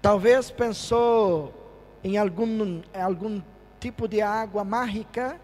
Talvez 0.00 0.50
pensou 0.50 1.54
em 2.02 2.16
algum 2.16 3.42
tipo 3.80 4.08
de 4.08 4.22
água 4.22 4.64
mágica 4.64 5.40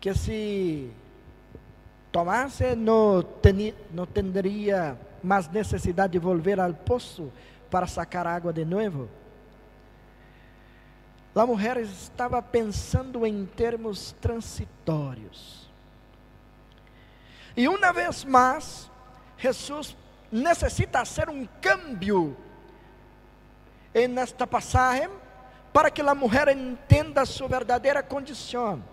que 0.00 0.12
se 0.14 0.90
tomasse 2.12 2.76
não, 2.76 3.24
teria 4.32 4.98
mais 5.22 5.48
necessidade 5.48 6.12
de 6.12 6.18
volver 6.18 6.60
ao 6.60 6.74
poço 6.74 7.32
para 7.70 7.86
sacar 7.86 8.26
água 8.26 8.52
de 8.52 8.64
novo. 8.64 9.08
A 11.34 11.46
mulher 11.46 11.78
estava 11.78 12.42
pensando 12.42 13.26
em 13.26 13.46
termos 13.46 14.12
transitórios. 14.20 15.70
E 17.56 17.66
uma 17.66 17.92
vez 17.92 18.22
mais, 18.24 18.90
Jesus 19.38 19.96
necessita 20.30 21.04
fazer 21.04 21.30
um 21.30 21.48
câmbio 21.60 22.36
nesta 24.10 24.46
passagem 24.46 25.08
para 25.72 25.90
que 25.90 26.02
a 26.02 26.14
mulher 26.14 26.48
entenda 26.48 27.24
sua 27.24 27.48
verdadeira 27.48 28.02
condição. 28.02 28.84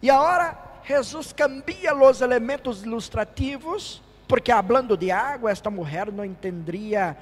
E 0.00 0.08
agora 0.08 0.67
Jesus 0.88 1.34
cambia 1.34 1.94
os 1.94 2.22
elementos 2.22 2.82
ilustrativos, 2.82 4.02
porque 4.26 4.50
hablando 4.50 4.96
de 4.96 5.10
água, 5.10 5.50
esta 5.50 5.68
mulher 5.68 6.10
não 6.10 6.24
entenderia 6.24 7.14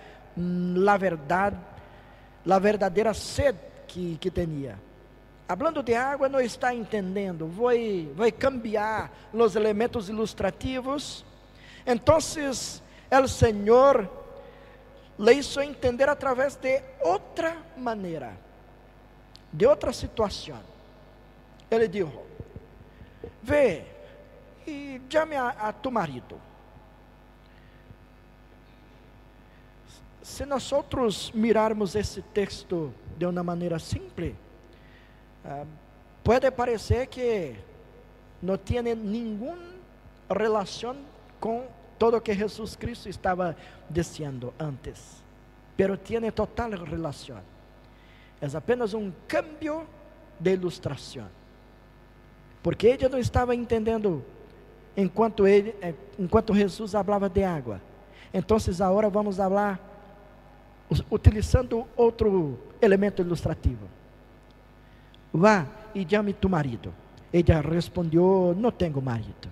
a 0.89 0.97
verdade, 0.97 1.57
a 2.49 2.59
verdadeira 2.61 3.13
sede 3.13 3.59
que, 3.89 4.17
que 4.19 4.31
tinha. 4.31 4.79
Hablando 5.49 5.83
de 5.83 5.97
água, 5.97 6.29
não 6.29 6.41
está 6.41 6.73
entendendo. 6.73 7.49
Vou, 7.49 7.73
vou 8.15 8.33
cambiar 8.33 9.11
os 9.33 9.57
elementos 9.57 10.09
ilustrativos. 10.09 11.25
Então, 11.85 12.19
o 12.19 13.29
Senhor 13.29 14.09
le 15.19 15.33
hizo 15.33 15.61
entender 15.61 16.09
através 16.09 16.55
de 16.55 16.81
outra 17.01 17.57
maneira, 17.77 18.33
de 19.53 19.67
outra 19.67 19.93
situação. 19.93 20.61
Ele 21.69 21.89
disse: 21.89 22.27
Vê 23.43 23.85
e 24.67 25.01
chame 25.09 25.37
a, 25.37 25.49
a 25.49 25.73
tu 25.73 25.91
marido. 25.91 26.41
Se 30.23 30.45
nós 30.45 30.73
outros 30.73 31.31
mirarmos 31.33 31.95
esse 31.95 32.21
texto 32.21 32.93
de 33.17 33.25
uma 33.27 33.43
maneira 33.43 33.79
simples, 33.79 34.35
ah, 35.45 35.65
pode 36.25 36.51
parecer 36.51 37.07
que 37.07 37.55
não 38.43 38.59
tinha 38.59 38.83
nenhuma 38.83 39.57
relação 40.29 40.97
com 41.39 41.67
todo 41.97 42.17
o 42.17 42.21
que 42.21 42.35
Jesus 42.35 42.75
Cristo 42.75 43.09
estava 43.09 43.57
dizendo 43.89 44.53
antes, 44.59 45.23
pero 45.77 45.97
tiene 45.97 46.31
total 46.33 46.71
relação. 46.71 47.41
É 48.41 48.57
apenas 48.57 48.93
um 48.93 49.13
cambio 49.29 49.87
de 50.39 50.53
ilustração 50.53 51.29
porque 52.67 52.89
ele 52.89 53.09
não 53.09 53.21
estava 53.21 53.55
entendendo 53.55 54.25
enquanto 54.97 55.47
ele, 55.47 55.73
eh, 55.81 55.95
enquanto 56.19 56.53
Jesus 56.53 56.91
falava 56.91 57.29
de 57.29 57.45
água. 57.45 57.81
Então, 58.35 58.57
agora 58.85 59.09
vamos 59.09 59.37
falar 59.37 59.79
utilizando 61.09 61.87
outro 61.97 62.59
elemento 62.83 63.23
ilustrativo. 63.23 63.89
Vá 65.33 65.65
e 65.95 66.05
chame 66.11 66.33
tu 66.33 66.49
marido. 66.49 66.93
Ele 67.33 67.53
respondeu: 67.73 68.53
Não 68.59 68.73
tenho 68.73 69.01
marido. 69.01 69.49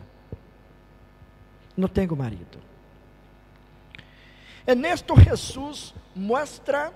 Não 1.77 1.87
tenho 1.87 2.17
marido. 2.17 2.59
E 4.67 4.75
nesto 4.75 5.15
Jesus 5.21 5.95
mostra 6.17 6.93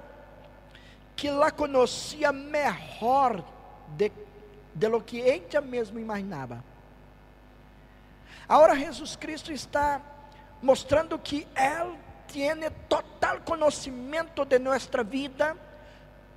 que 1.15 1.31
lá 1.31 1.53
conhecia 1.53 2.33
melhor 2.33 3.45
de 3.97 4.11
de 4.79 4.89
lo 4.89 5.05
que 5.05 5.19
ella 5.19 5.61
mesmo 5.61 5.99
imaginava. 5.99 6.63
Agora 8.49 8.77
Jesus 8.77 9.17
Cristo 9.17 9.53
está 9.53 10.01
mostrando 10.63 11.19
que 11.19 11.47
Ele 11.57 11.99
tem 12.29 12.71
total 12.89 13.41
conhecimento 13.41 14.45
de 14.45 14.59
nossa 14.59 15.03
vida, 15.03 15.57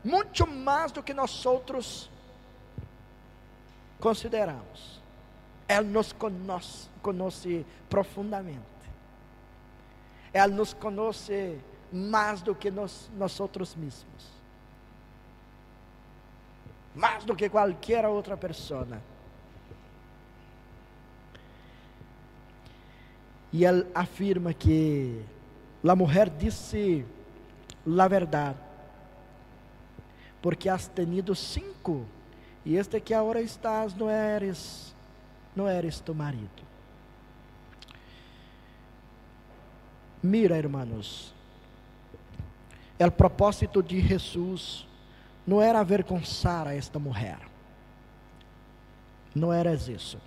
muito 0.04 0.48
mais 0.48 0.92
do 0.92 1.04
que 1.04 1.14
nós 1.14 1.46
outros 1.46 2.10
consideramos. 4.00 5.00
Ele 5.70 5.88
nos 5.88 6.12
conhece, 6.12 6.90
conhece 7.02 7.66
profundamente. 7.90 8.60
Ele 10.34 10.54
nos 10.56 10.74
conhece 10.74 11.60
mais 11.94 12.42
do 12.42 12.56
que 12.56 12.72
nós, 12.72 13.10
nós 13.16 13.40
outros 13.40 13.76
mesmos. 13.76 14.41
Mais 16.94 17.24
do 17.24 17.36
que 17.36 17.50
qualquer 17.50 18.06
outra 18.06 18.36
pessoa. 18.36 19.02
E 23.54 23.66
ele 23.66 23.86
afirma 23.94 24.54
que 24.54 25.22
a 25.88 25.96
mulher 25.96 26.30
disse 26.30 27.06
a 27.86 28.08
verdade, 28.08 28.58
porque 30.42 30.70
has 30.70 30.88
tenido 30.88 31.36
cinco, 31.36 32.06
e 32.64 32.76
este 32.76 33.00
que 33.02 33.14
agora 33.14 33.42
estás 33.42 33.94
não 33.96 34.10
eres, 34.10 34.96
não 35.56 35.68
eres 35.68 36.00
tu 36.00 36.14
marido. 36.14 36.64
Mira, 40.24 40.56
hermanos, 40.56 41.34
o 43.00 43.12
propósito 43.12 43.82
de 43.82 44.00
Jesus 44.00 44.88
não 45.46 45.62
era 45.62 45.80
avergonçar 45.80 46.68
a 46.68 46.76
esta 46.76 47.00
mulher, 47.00 47.40
não 49.34 49.52
era 49.52 49.74
isso 49.74 50.18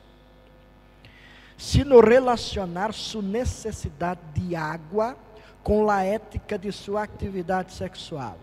sino 1.57 2.01
relacionar 2.01 2.93
sua 2.93 3.23
necessidade 3.23 4.21
de 4.35 4.57
água 4.57 5.17
com 5.63 5.89
a 5.89 6.03
ética 6.03 6.59
de 6.59 6.71
sua 6.73 7.05
atividade 7.05 7.73
sexual. 7.73 8.39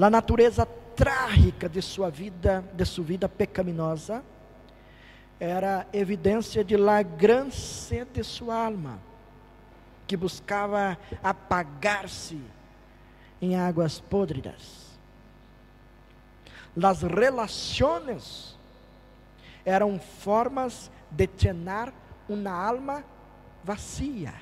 A 0.00 0.10
natureza 0.10 0.66
trágica 0.94 1.68
de 1.68 1.82
sua 1.82 2.10
vida, 2.10 2.64
de 2.72 2.84
sua 2.84 3.04
vida 3.04 3.28
pecaminosa, 3.28 4.22
era 5.40 5.86
evidência 5.92 6.62
de 6.64 6.76
la 6.76 7.02
grande 7.02 7.54
sede 7.54 8.10
de 8.14 8.24
sua 8.24 8.66
alma, 8.66 8.98
que 10.06 10.16
buscava 10.16 10.96
apagar-se 11.22 12.40
em 13.40 13.56
águas 13.56 14.00
podridas. 14.00 14.87
As 16.82 17.02
relações 17.02 18.56
eram 19.64 19.98
formas 19.98 20.90
de 21.10 21.28
llenar 21.38 21.92
uma 22.28 22.50
alma 22.50 23.04
vacía. 23.64 24.34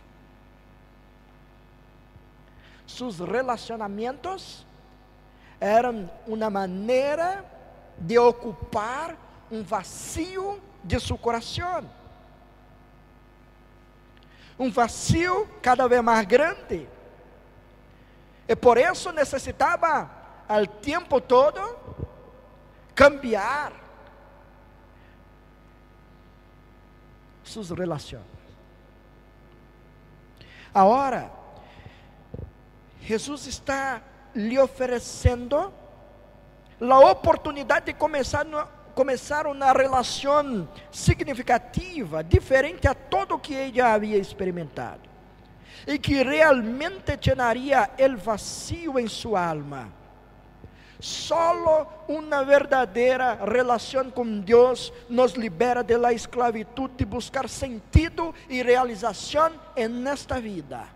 Sus 2.87 3.19
relacionamentos 3.19 4.65
eram 5.61 6.11
uma 6.27 6.49
maneira 6.49 7.45
de 7.99 8.19
ocupar 8.19 9.17
um 9.51 9.62
vacío 9.62 10.61
de 10.85 11.01
seu 11.01 11.19
coração. 11.19 11.89
Um 14.59 14.71
vacío 14.71 15.49
cada 15.61 15.89
vez 15.89 16.03
mais 16.03 16.27
grande. 16.27 16.89
E 18.49 18.55
por 18.55 18.79
isso 18.79 19.11
necessitava, 19.12 20.09
ao 20.49 20.67
tempo 20.67 21.21
todo, 21.21 21.61
cambiar 22.97 23.73
suas 27.45 27.69
relações. 27.71 28.23
Agora, 30.75 31.31
Jesus 33.03 33.47
está 33.47 34.03
lhe 34.35 34.59
oferecendo 34.59 35.73
a 36.81 36.99
oportunidade 37.11 37.87
de 37.87 37.95
começar, 37.95 39.47
uma 39.47 39.73
relação 39.73 40.69
significativa, 40.91 42.25
diferente 42.25 42.89
a 42.89 42.95
tudo 42.95 43.39
que 43.39 43.55
ela 43.55 43.93
havia 43.93 44.17
experimentado, 44.17 45.09
e 45.87 45.99
que 45.99 46.23
realmente 46.23 47.19
llenaria 47.23 47.91
o 47.99 48.17
vazio 48.17 48.99
em 48.99 49.07
sua 49.07 49.49
alma 49.49 50.06
Solo 50.99 51.87
uma 52.09 52.43
verdadeira 52.43 53.35
relação 53.45 54.11
com 54.11 54.41
Deus 54.41 54.93
nos 55.09 55.33
libera 55.33 55.83
de 55.83 55.97
la 55.99 56.13
esclavitud 56.13 56.91
de 56.97 57.05
buscar 57.05 57.49
sentido 57.49 58.35
e 58.49 58.63
realização 58.63 59.53
en 59.77 60.07
esta 60.07 60.41
vida. 60.41 60.89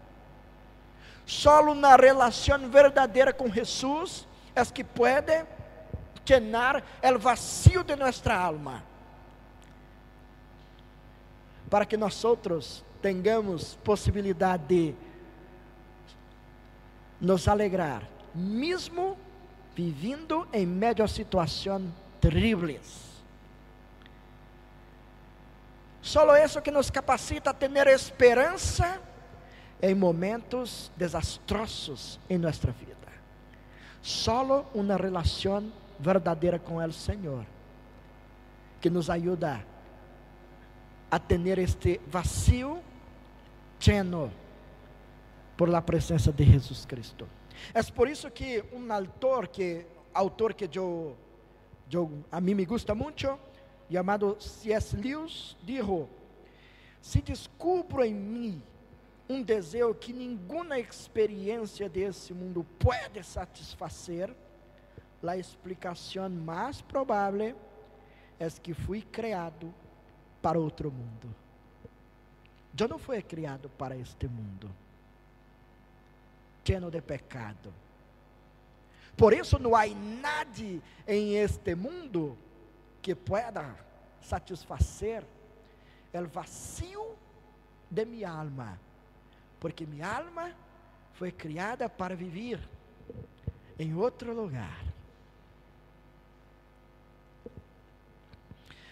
Solo 1.27 1.73
uma 1.73 1.97
relação 1.97 2.69
verdadeira 2.71 3.33
com 3.33 3.49
Jesus 3.49 4.27
é 4.55 4.65
que 4.65 4.83
pode 4.83 5.45
llenar 6.27 6.83
o 7.03 7.19
vacío 7.19 7.85
de 7.85 7.95
nossa 7.95 8.35
alma. 8.35 8.83
Para 11.69 11.85
que 11.85 11.97
nós 11.97 12.25
tenhamos 13.03 13.77
possibilidade 13.85 14.65
de 14.67 14.95
nos 17.21 17.47
alegrar, 17.47 18.03
mesmo 18.35 19.17
vivendo 19.81 20.47
em 20.53 20.67
a 21.03 21.09
situações 21.09 21.91
terríveis. 22.21 23.09
Só 26.03 26.37
isso 26.37 26.61
que 26.61 26.71
nos 26.71 26.91
capacita 26.91 27.51
a 27.51 27.55
ter 27.55 27.87
esperança 27.87 29.01
em 29.81 29.95
momentos 29.95 30.91
desastrosos 30.97 32.21
em 32.29 32.37
nossa 32.37 32.71
vida. 32.73 32.97
Só 34.03 34.67
uma 34.75 34.97
relação 34.97 35.73
verdadeira 35.99 36.59
com 36.59 36.77
o 36.77 36.93
Senhor 36.93 37.47
que 38.81 38.91
nos 38.91 39.09
ajuda 39.09 39.65
a 41.11 41.19
ter 41.19 41.59
este 41.59 42.01
vazio 42.07 42.83
lleno 43.81 44.31
por 45.57 45.69
la 45.69 45.83
presença 45.83 46.33
de 46.33 46.45
Jesus 46.45 46.87
Cristo. 46.87 47.40
É 47.73 47.83
por 47.83 48.09
isso 48.09 48.31
que 48.31 48.65
um 48.73 48.93
autor 48.93 49.49
que, 49.49 49.87
autor 50.13 50.55
que 50.55 50.69
eu, 50.77 51.17
eu, 51.91 52.11
a 52.31 52.41
mim 52.41 52.55
me 52.55 52.65
gusta 52.65 52.95
muito, 52.95 53.39
chamado 53.91 54.37
C.S. 54.41 54.97
Lewis, 54.97 55.57
dijo: 55.63 56.09
Se 57.01 57.21
descubro 57.21 58.05
em 58.05 58.15
mim 58.15 58.63
um 59.29 59.43
desejo 59.43 59.95
que 59.95 60.13
nenhuma 60.13 60.79
experiência 60.79 61.89
desse 61.89 62.33
mundo 62.33 62.67
pode 62.79 63.23
satisfazer, 63.25 64.35
a 65.23 65.37
explicação 65.37 66.29
mais 66.29 66.81
provável 66.81 67.55
é 68.39 68.51
que 68.51 68.73
fui 68.73 69.03
criado 69.03 69.73
para 70.41 70.59
outro 70.59 70.91
mundo. 70.91 71.35
Eu 72.79 72.89
não 72.89 72.99
fui 72.99 73.21
criado 73.21 73.69
para 73.77 73.95
este 73.97 74.27
mundo 74.27 74.71
lleno 76.71 76.91
de 76.91 77.03
pecado. 77.03 77.73
Por 79.17 79.33
isso 79.33 79.59
não 79.59 79.75
há 79.75 79.87
nada 79.87 80.81
em 81.07 81.37
este 81.37 81.75
mundo 81.75 82.39
que 83.03 83.15
pueda 83.15 83.77
satisfazer 84.23 85.25
o 86.15 86.27
vazio 86.29 87.17
de 87.91 88.05
minha 88.05 88.31
alma, 88.31 88.79
porque 89.59 89.85
minha 89.85 90.09
alma 90.09 90.53
foi 91.15 91.33
criada 91.33 91.89
para 91.89 92.15
viver 92.15 92.61
em 93.79 93.95
outro 93.95 94.33
lugar. 94.33 94.85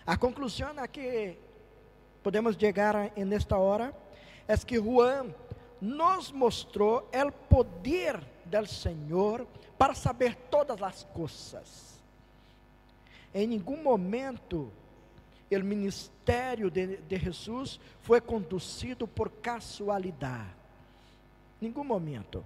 A 0.07 0.17
conclusão 0.17 0.73
a 0.79 0.89
que 0.89 1.39
podemos 2.23 2.57
chegar 2.57 2.95
nesta 3.17 3.57
hora 3.57 3.95
é 4.47 4.57
que 4.57 4.77
Juan 4.77 5.35
nos 5.81 6.31
mostrou 6.33 7.09
o 7.13 7.33
poder 7.49 8.21
do 8.45 8.67
Senhor 8.67 9.47
para 9.77 9.95
saber 9.95 10.35
todas 10.51 10.83
as 10.83 11.05
coisas. 11.05 11.99
Em 13.35 13.47
nenhum 13.47 13.83
momento 13.83 14.73
o 15.51 15.65
ministério 15.65 16.71
de, 16.71 16.99
de 16.99 17.17
Jesus 17.17 17.81
foi 18.03 18.21
conduzido 18.21 19.07
por 19.07 19.31
casualidade. 19.31 20.59
Nenhum 21.61 21.85
momento. 21.85 22.45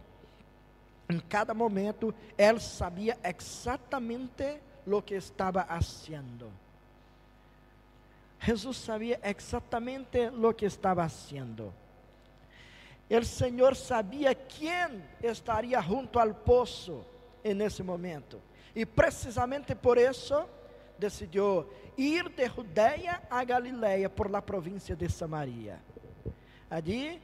Em 1.09 1.19
cada 1.19 1.53
momento, 1.53 2.15
ele 2.39 2.61
sabia 2.61 3.19
exatamente 3.23 4.59
o 4.87 5.03
que 5.03 5.15
estava 5.15 5.65
fazendo. 5.65 6.51
Jesus 8.41 8.77
sabia 8.79 9.21
exatamente 9.23 10.29
o 10.29 10.55
que 10.55 10.65
estava 10.65 11.09
fazendo. 11.09 11.73
O 13.11 13.25
Senhor 13.25 13.77
sabia 13.77 14.35
quem 14.35 15.03
estaria 15.23 15.81
junto 15.83 16.19
ao 16.19 16.33
poço 16.33 17.05
nesse 17.45 17.83
momento. 17.83 18.41
E 18.75 18.87
precisamente 18.87 19.75
por 19.75 19.99
isso 19.99 20.45
decidiu 20.99 21.69
ir 21.97 22.29
de 22.31 22.49
Judeia 22.49 23.23
a 23.31 23.45
Galileia 23.45 24.09
por 24.09 24.31
la 24.31 24.41
província 24.41 24.97
de 24.97 25.09
Samaria. 25.11 25.79
Allí 26.71 27.21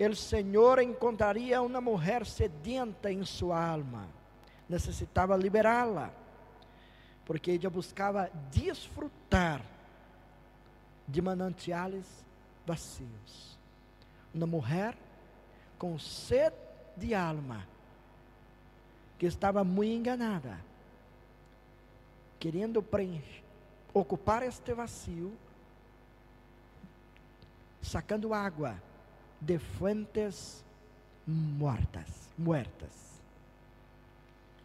o 0.00 0.16
Senhor 0.16 0.80
encontraria 0.80 1.62
uma 1.62 1.80
mulher 1.80 2.26
sedienta 2.26 3.12
em 3.12 3.24
sua 3.24 3.64
alma. 3.64 4.08
Necessitava 4.68 5.36
liberá-la. 5.36 6.10
porque 7.30 7.52
ella 7.52 7.70
buscava 7.70 8.28
desfrutar 8.50 9.62
de 11.06 11.22
manantiales 11.22 12.04
vazios. 12.66 13.56
Uma 14.34 14.48
mulher 14.48 14.96
com 15.80 15.98
sede 15.98 16.54
de 16.94 17.14
alma, 17.14 17.66
que 19.18 19.24
estava 19.24 19.64
muito 19.64 19.96
enganada, 19.96 20.60
querendo 22.38 22.82
preencher, 22.82 23.42
ocupar 23.94 24.42
este 24.42 24.74
vazio, 24.74 25.32
sacando 27.80 28.34
água 28.34 28.74
de 29.40 29.58
fuentes 29.58 30.62
mortas, 31.26 32.28
muertas. 32.36 32.90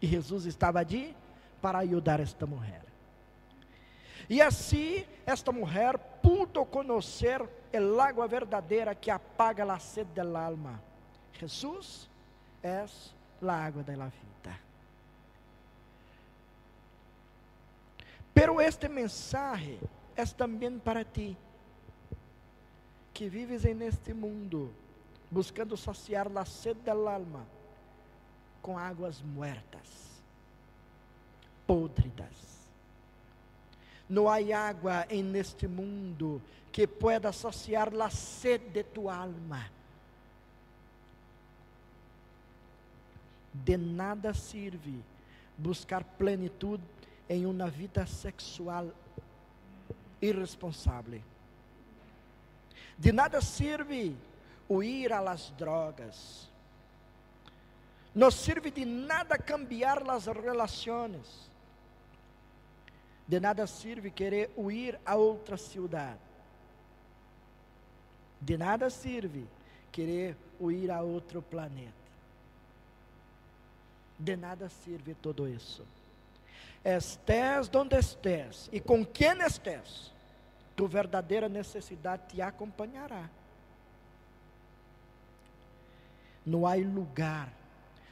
E 0.02 0.06
Jesus 0.06 0.44
estava 0.44 0.80
ali 0.80 1.16
para 1.62 1.78
ajudar 1.78 2.20
esta 2.20 2.44
mulher. 2.44 2.84
E 4.28 4.42
assim, 4.42 5.06
esta 5.24 5.50
mulher 5.50 5.96
pudo 6.22 6.62
conhecer 6.66 7.40
o 7.40 8.00
água 8.02 8.28
verdadeira 8.28 8.94
que 8.94 9.10
apaga 9.10 9.72
a 9.72 9.78
sede 9.78 10.10
del 10.10 10.36
alma. 10.36 10.78
Jesus 11.38 12.08
é 12.62 12.84
a 13.42 13.52
água 13.52 13.82
da 13.82 13.92
vida. 13.92 14.60
Pero 18.32 18.60
este 18.60 18.88
mensaje 18.88 19.78
é 20.14 20.24
também 20.26 20.78
para 20.78 21.04
ti, 21.04 21.36
que 23.14 23.28
vives 23.28 23.64
en 23.64 23.82
este 23.82 24.12
mundo, 24.12 24.70
buscando 25.30 25.76
saciar 25.76 26.30
a 26.36 26.44
sede 26.44 26.80
del 26.82 27.08
alma 27.08 27.46
com 28.60 28.78
águas 28.78 29.22
muertas, 29.22 30.20
podridas. 31.66 32.34
Não 34.08 34.28
há 34.28 34.36
água 34.68 35.06
em 35.08 35.36
este 35.36 35.66
mundo 35.66 36.40
que 36.70 36.86
pueda 36.86 37.32
saciar 37.32 37.92
a 37.94 38.10
sede 38.10 38.68
de 38.68 38.84
tu 38.84 39.08
alma. 39.08 39.75
De 43.64 43.76
nada 43.76 44.34
serve 44.34 45.02
buscar 45.56 46.04
plenitude 46.04 46.82
em 47.28 47.46
uma 47.46 47.68
vida 47.68 48.06
sexual 48.06 48.90
irresponsável. 50.20 51.22
De 52.98 53.12
nada 53.12 53.40
serve 53.40 54.16
o 54.68 54.82
ir 54.82 55.12
a 55.12 55.20
las 55.20 55.50
drogas. 55.56 56.48
Não 58.14 58.30
serve 58.30 58.70
de 58.70 58.84
nada 58.84 59.36
cambiar 59.36 60.08
as 60.08 60.26
relações. 60.26 61.50
De 63.28 63.38
nada 63.40 63.66
serve 63.66 64.10
querer 64.10 64.50
ir 64.70 64.98
a 65.04 65.16
outra 65.16 65.56
cidade. 65.56 66.20
De 68.40 68.56
nada 68.56 68.88
serve 68.88 69.44
querer 69.90 70.36
ir 70.60 70.90
a 70.90 71.02
outro 71.02 71.42
planeta. 71.42 72.05
De 74.18 74.36
nada 74.36 74.68
serve 74.68 75.14
tudo 75.14 75.48
isso. 75.48 75.84
Estés 76.84 77.68
donde 77.68 77.96
estés 77.96 78.68
e 78.72 78.80
com 78.80 79.04
quem 79.04 79.40
estés, 79.42 80.12
tu 80.74 80.86
verdadeira 80.86 81.48
necessidade 81.48 82.22
te 82.28 82.40
acompanhará. 82.40 83.28
Não 86.44 86.66
há 86.66 86.76
lugar 86.76 87.52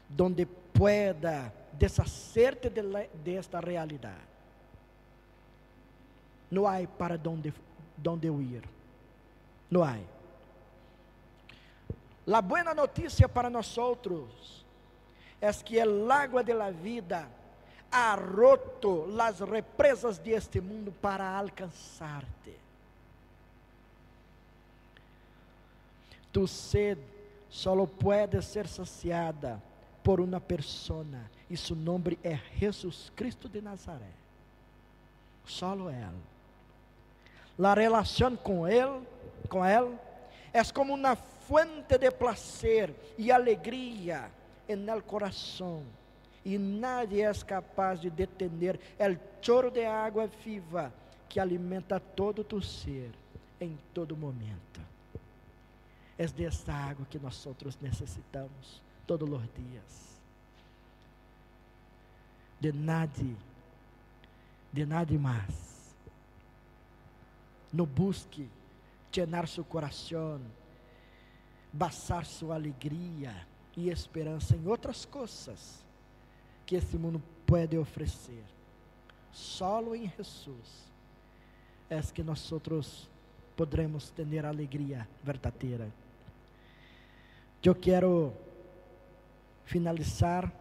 donde 0.08 0.44
pueda 0.44 1.52
deshacerte 1.72 2.68
de, 2.68 2.82
de 3.22 3.40
realidade 3.64 4.34
não 6.54 6.66
há 6.66 6.86
para 6.86 7.20
onde 8.06 8.28
eu 8.28 8.40
ir. 8.40 8.62
Não 9.70 9.82
há. 9.82 9.98
A 12.32 12.40
boa 12.40 12.74
notícia 12.74 13.28
para 13.28 13.50
nós 13.50 13.76
outros 13.76 14.63
é 15.44 15.52
que 15.52 15.82
o 15.84 16.10
água 16.10 16.42
de 16.42 16.54
la 16.54 16.70
vida 16.70 17.28
ha 17.90 18.14
roto 18.14 19.06
as 19.20 19.40
represas 19.40 20.18
de 20.18 20.32
este 20.32 20.60
mundo 20.60 20.92
para 21.00 21.36
alcançar-te. 21.36 22.54
Tu 26.32 26.46
sede 26.48 27.02
só 27.50 27.74
pode 27.86 28.42
ser 28.42 28.66
saciada 28.66 29.62
por 30.02 30.20
uma 30.20 30.40
persona, 30.40 31.30
e 31.48 31.56
seu 31.56 31.76
nome 31.76 32.18
é 32.24 32.36
Jesus 32.58 33.12
Cristo 33.14 33.48
de 33.48 33.60
Nazaré. 33.60 34.12
Solo 35.46 35.90
Ele 35.90 36.34
la 37.56 37.74
relación 37.74 38.36
con 38.36 38.68
Él, 38.68 38.88
con 39.48 39.66
Él, 39.66 39.98
es 40.52 40.72
como 40.72 40.94
una 40.94 41.16
fuente 41.16 41.98
de 41.98 42.10
placer 42.10 42.94
y 43.16 43.30
alegría 43.30 44.28
en 44.68 44.88
el 44.88 45.02
corazón. 45.02 45.84
E 46.44 46.58
nadie 46.58 47.22
é 47.22 47.32
capaz 47.44 48.00
de 48.00 48.10
detener 48.10 48.78
el 48.98 49.18
choro 49.40 49.70
de 49.70 49.86
água 49.86 50.26
viva 50.44 50.92
que 51.28 51.40
alimenta 51.40 51.98
todo 51.98 52.44
tu 52.44 52.60
ser 52.60 53.10
em 53.58 53.78
todo 53.94 54.16
momento. 54.16 54.80
É 56.18 56.26
desta 56.26 56.72
água 56.72 57.06
que 57.06 57.18
nós 57.18 57.44
outros 57.46 57.78
necessitamos 57.80 58.82
todos 59.06 59.28
os 59.28 59.42
dias. 59.54 60.20
De 62.60 62.72
nada, 62.72 63.24
de 64.72 64.86
nada 64.86 65.18
mais 65.18 65.74
no 67.74 67.84
busque 67.84 68.48
llenar 69.12 69.48
seu 69.48 69.64
coração, 69.64 70.40
basar 71.72 72.24
sua 72.24 72.54
alegria 72.54 73.34
e 73.76 73.90
esperança 73.90 74.56
em 74.56 74.66
outras 74.66 75.04
coisas 75.04 75.84
que 76.66 76.76
esse 76.76 76.96
mundo 76.96 77.22
pode 77.46 77.76
oferecer. 77.76 78.42
Solo 79.32 79.94
em 79.94 80.10
Jesus 80.16 80.84
é 81.90 82.00
que 82.00 82.22
nós 82.22 82.50
outros 82.52 83.08
podremos 83.56 84.10
ter 84.10 84.44
alegria 84.44 85.06
verdadeira. 85.22 85.88
Eu 87.62 87.74
quero 87.74 88.32
finalizar 89.64 90.52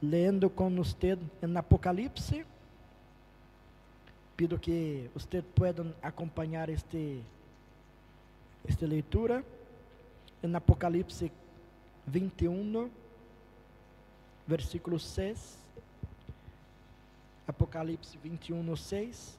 lendo 0.00 0.50
com 0.50 0.70
você 0.76 1.18
em 1.42 1.56
Apocalipse 1.56 2.44
Pido 4.36 4.58
que 4.58 5.10
vocês 5.14 5.44
possam 5.54 5.94
acompanhar 6.02 6.68
este, 6.68 7.22
esta 8.66 8.86
leitura 8.86 9.44
em 10.42 10.54
Apocalipse 10.54 11.30
21, 12.06 12.90
versículo 14.46 14.98
6. 14.98 15.58
Apocalipse 17.46 18.16
21, 18.22 18.76
6. 18.76 19.38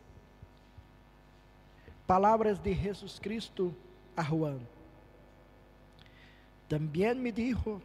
Palavras 2.06 2.62
de 2.62 2.74
Jesus 2.74 3.20
Cristo 3.20 3.74
a 4.16 4.24
Juan. 4.24 4.60
Também 6.68 7.14
me 7.16 7.32
dijo, 7.32 7.82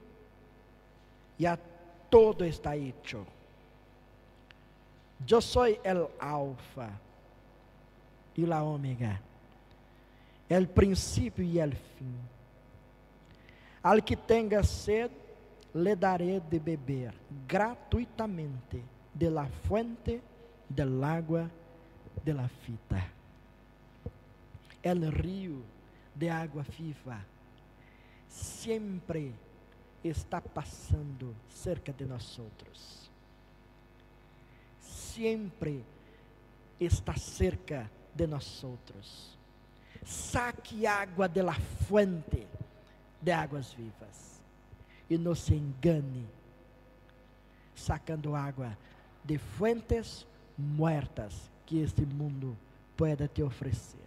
ya 1.39 1.59
todo 2.11 2.45
está 2.45 2.77
hecho. 2.77 3.27
Eu 5.29 5.41
sou 5.41 5.67
el 5.67 6.09
alfa 6.19 6.93
e 8.37 8.47
la 8.47 8.63
omega, 8.63 9.21
el 10.49 10.69
princípio 10.69 11.45
e 11.45 11.59
el 11.59 11.73
fim. 11.73 12.15
Al 13.91 14.03
que 14.05 14.17
tenha 14.17 14.63
sed, 14.63 15.11
le 15.73 15.95
daré 15.97 16.41
de 16.51 16.59
beber 16.59 17.15
gratuitamente 17.47 18.83
de 19.15 19.31
la 19.31 19.47
fuente 19.67 20.21
del 20.69 21.03
agua 21.03 21.49
de 22.25 22.35
la 22.35 22.51
vida. 22.67 23.03
El 24.83 25.11
río 25.13 25.61
de 26.15 26.31
água 26.31 26.65
viva 26.79 27.21
sempre 28.29 29.33
está 30.03 30.41
passando 30.41 31.35
cerca 31.49 31.93
de 31.93 32.07
nós 32.07 32.39
outros 32.39 33.09
sempre 35.19 35.83
está 36.79 37.17
cerca 37.17 37.91
de 38.15 38.27
nós 38.27 38.63
outros. 38.63 39.37
Saque 40.05 40.87
água 40.87 41.29
de 41.29 41.43
la 41.43 41.55
fuente 41.55 42.47
de 43.21 43.33
águas 43.33 43.73
vivas 43.73 44.41
e 45.09 45.17
não 45.17 45.35
se 45.35 45.55
engane 45.55 46.27
sacando 47.75 48.35
água 48.35 48.77
de 49.25 49.39
fuentes 49.39 50.27
muertas 50.57 51.51
que 51.67 51.81
este 51.81 52.05
mundo 52.05 52.57
pueda 52.97 53.29
te 53.29 53.43
oferecer. 53.43 53.99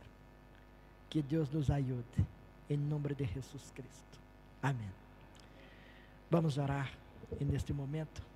Que 1.10 1.22
Deus 1.22 1.50
nos 1.50 1.70
ajude 1.70 2.26
em 2.70 2.78
nome 2.78 3.14
de 3.14 3.26
Jesus 3.26 3.72
Cristo. 3.76 4.20
Amém. 4.62 4.90
Vamos 6.30 6.58
orar 6.58 6.92
neste 7.40 7.74
momento. 7.74 8.31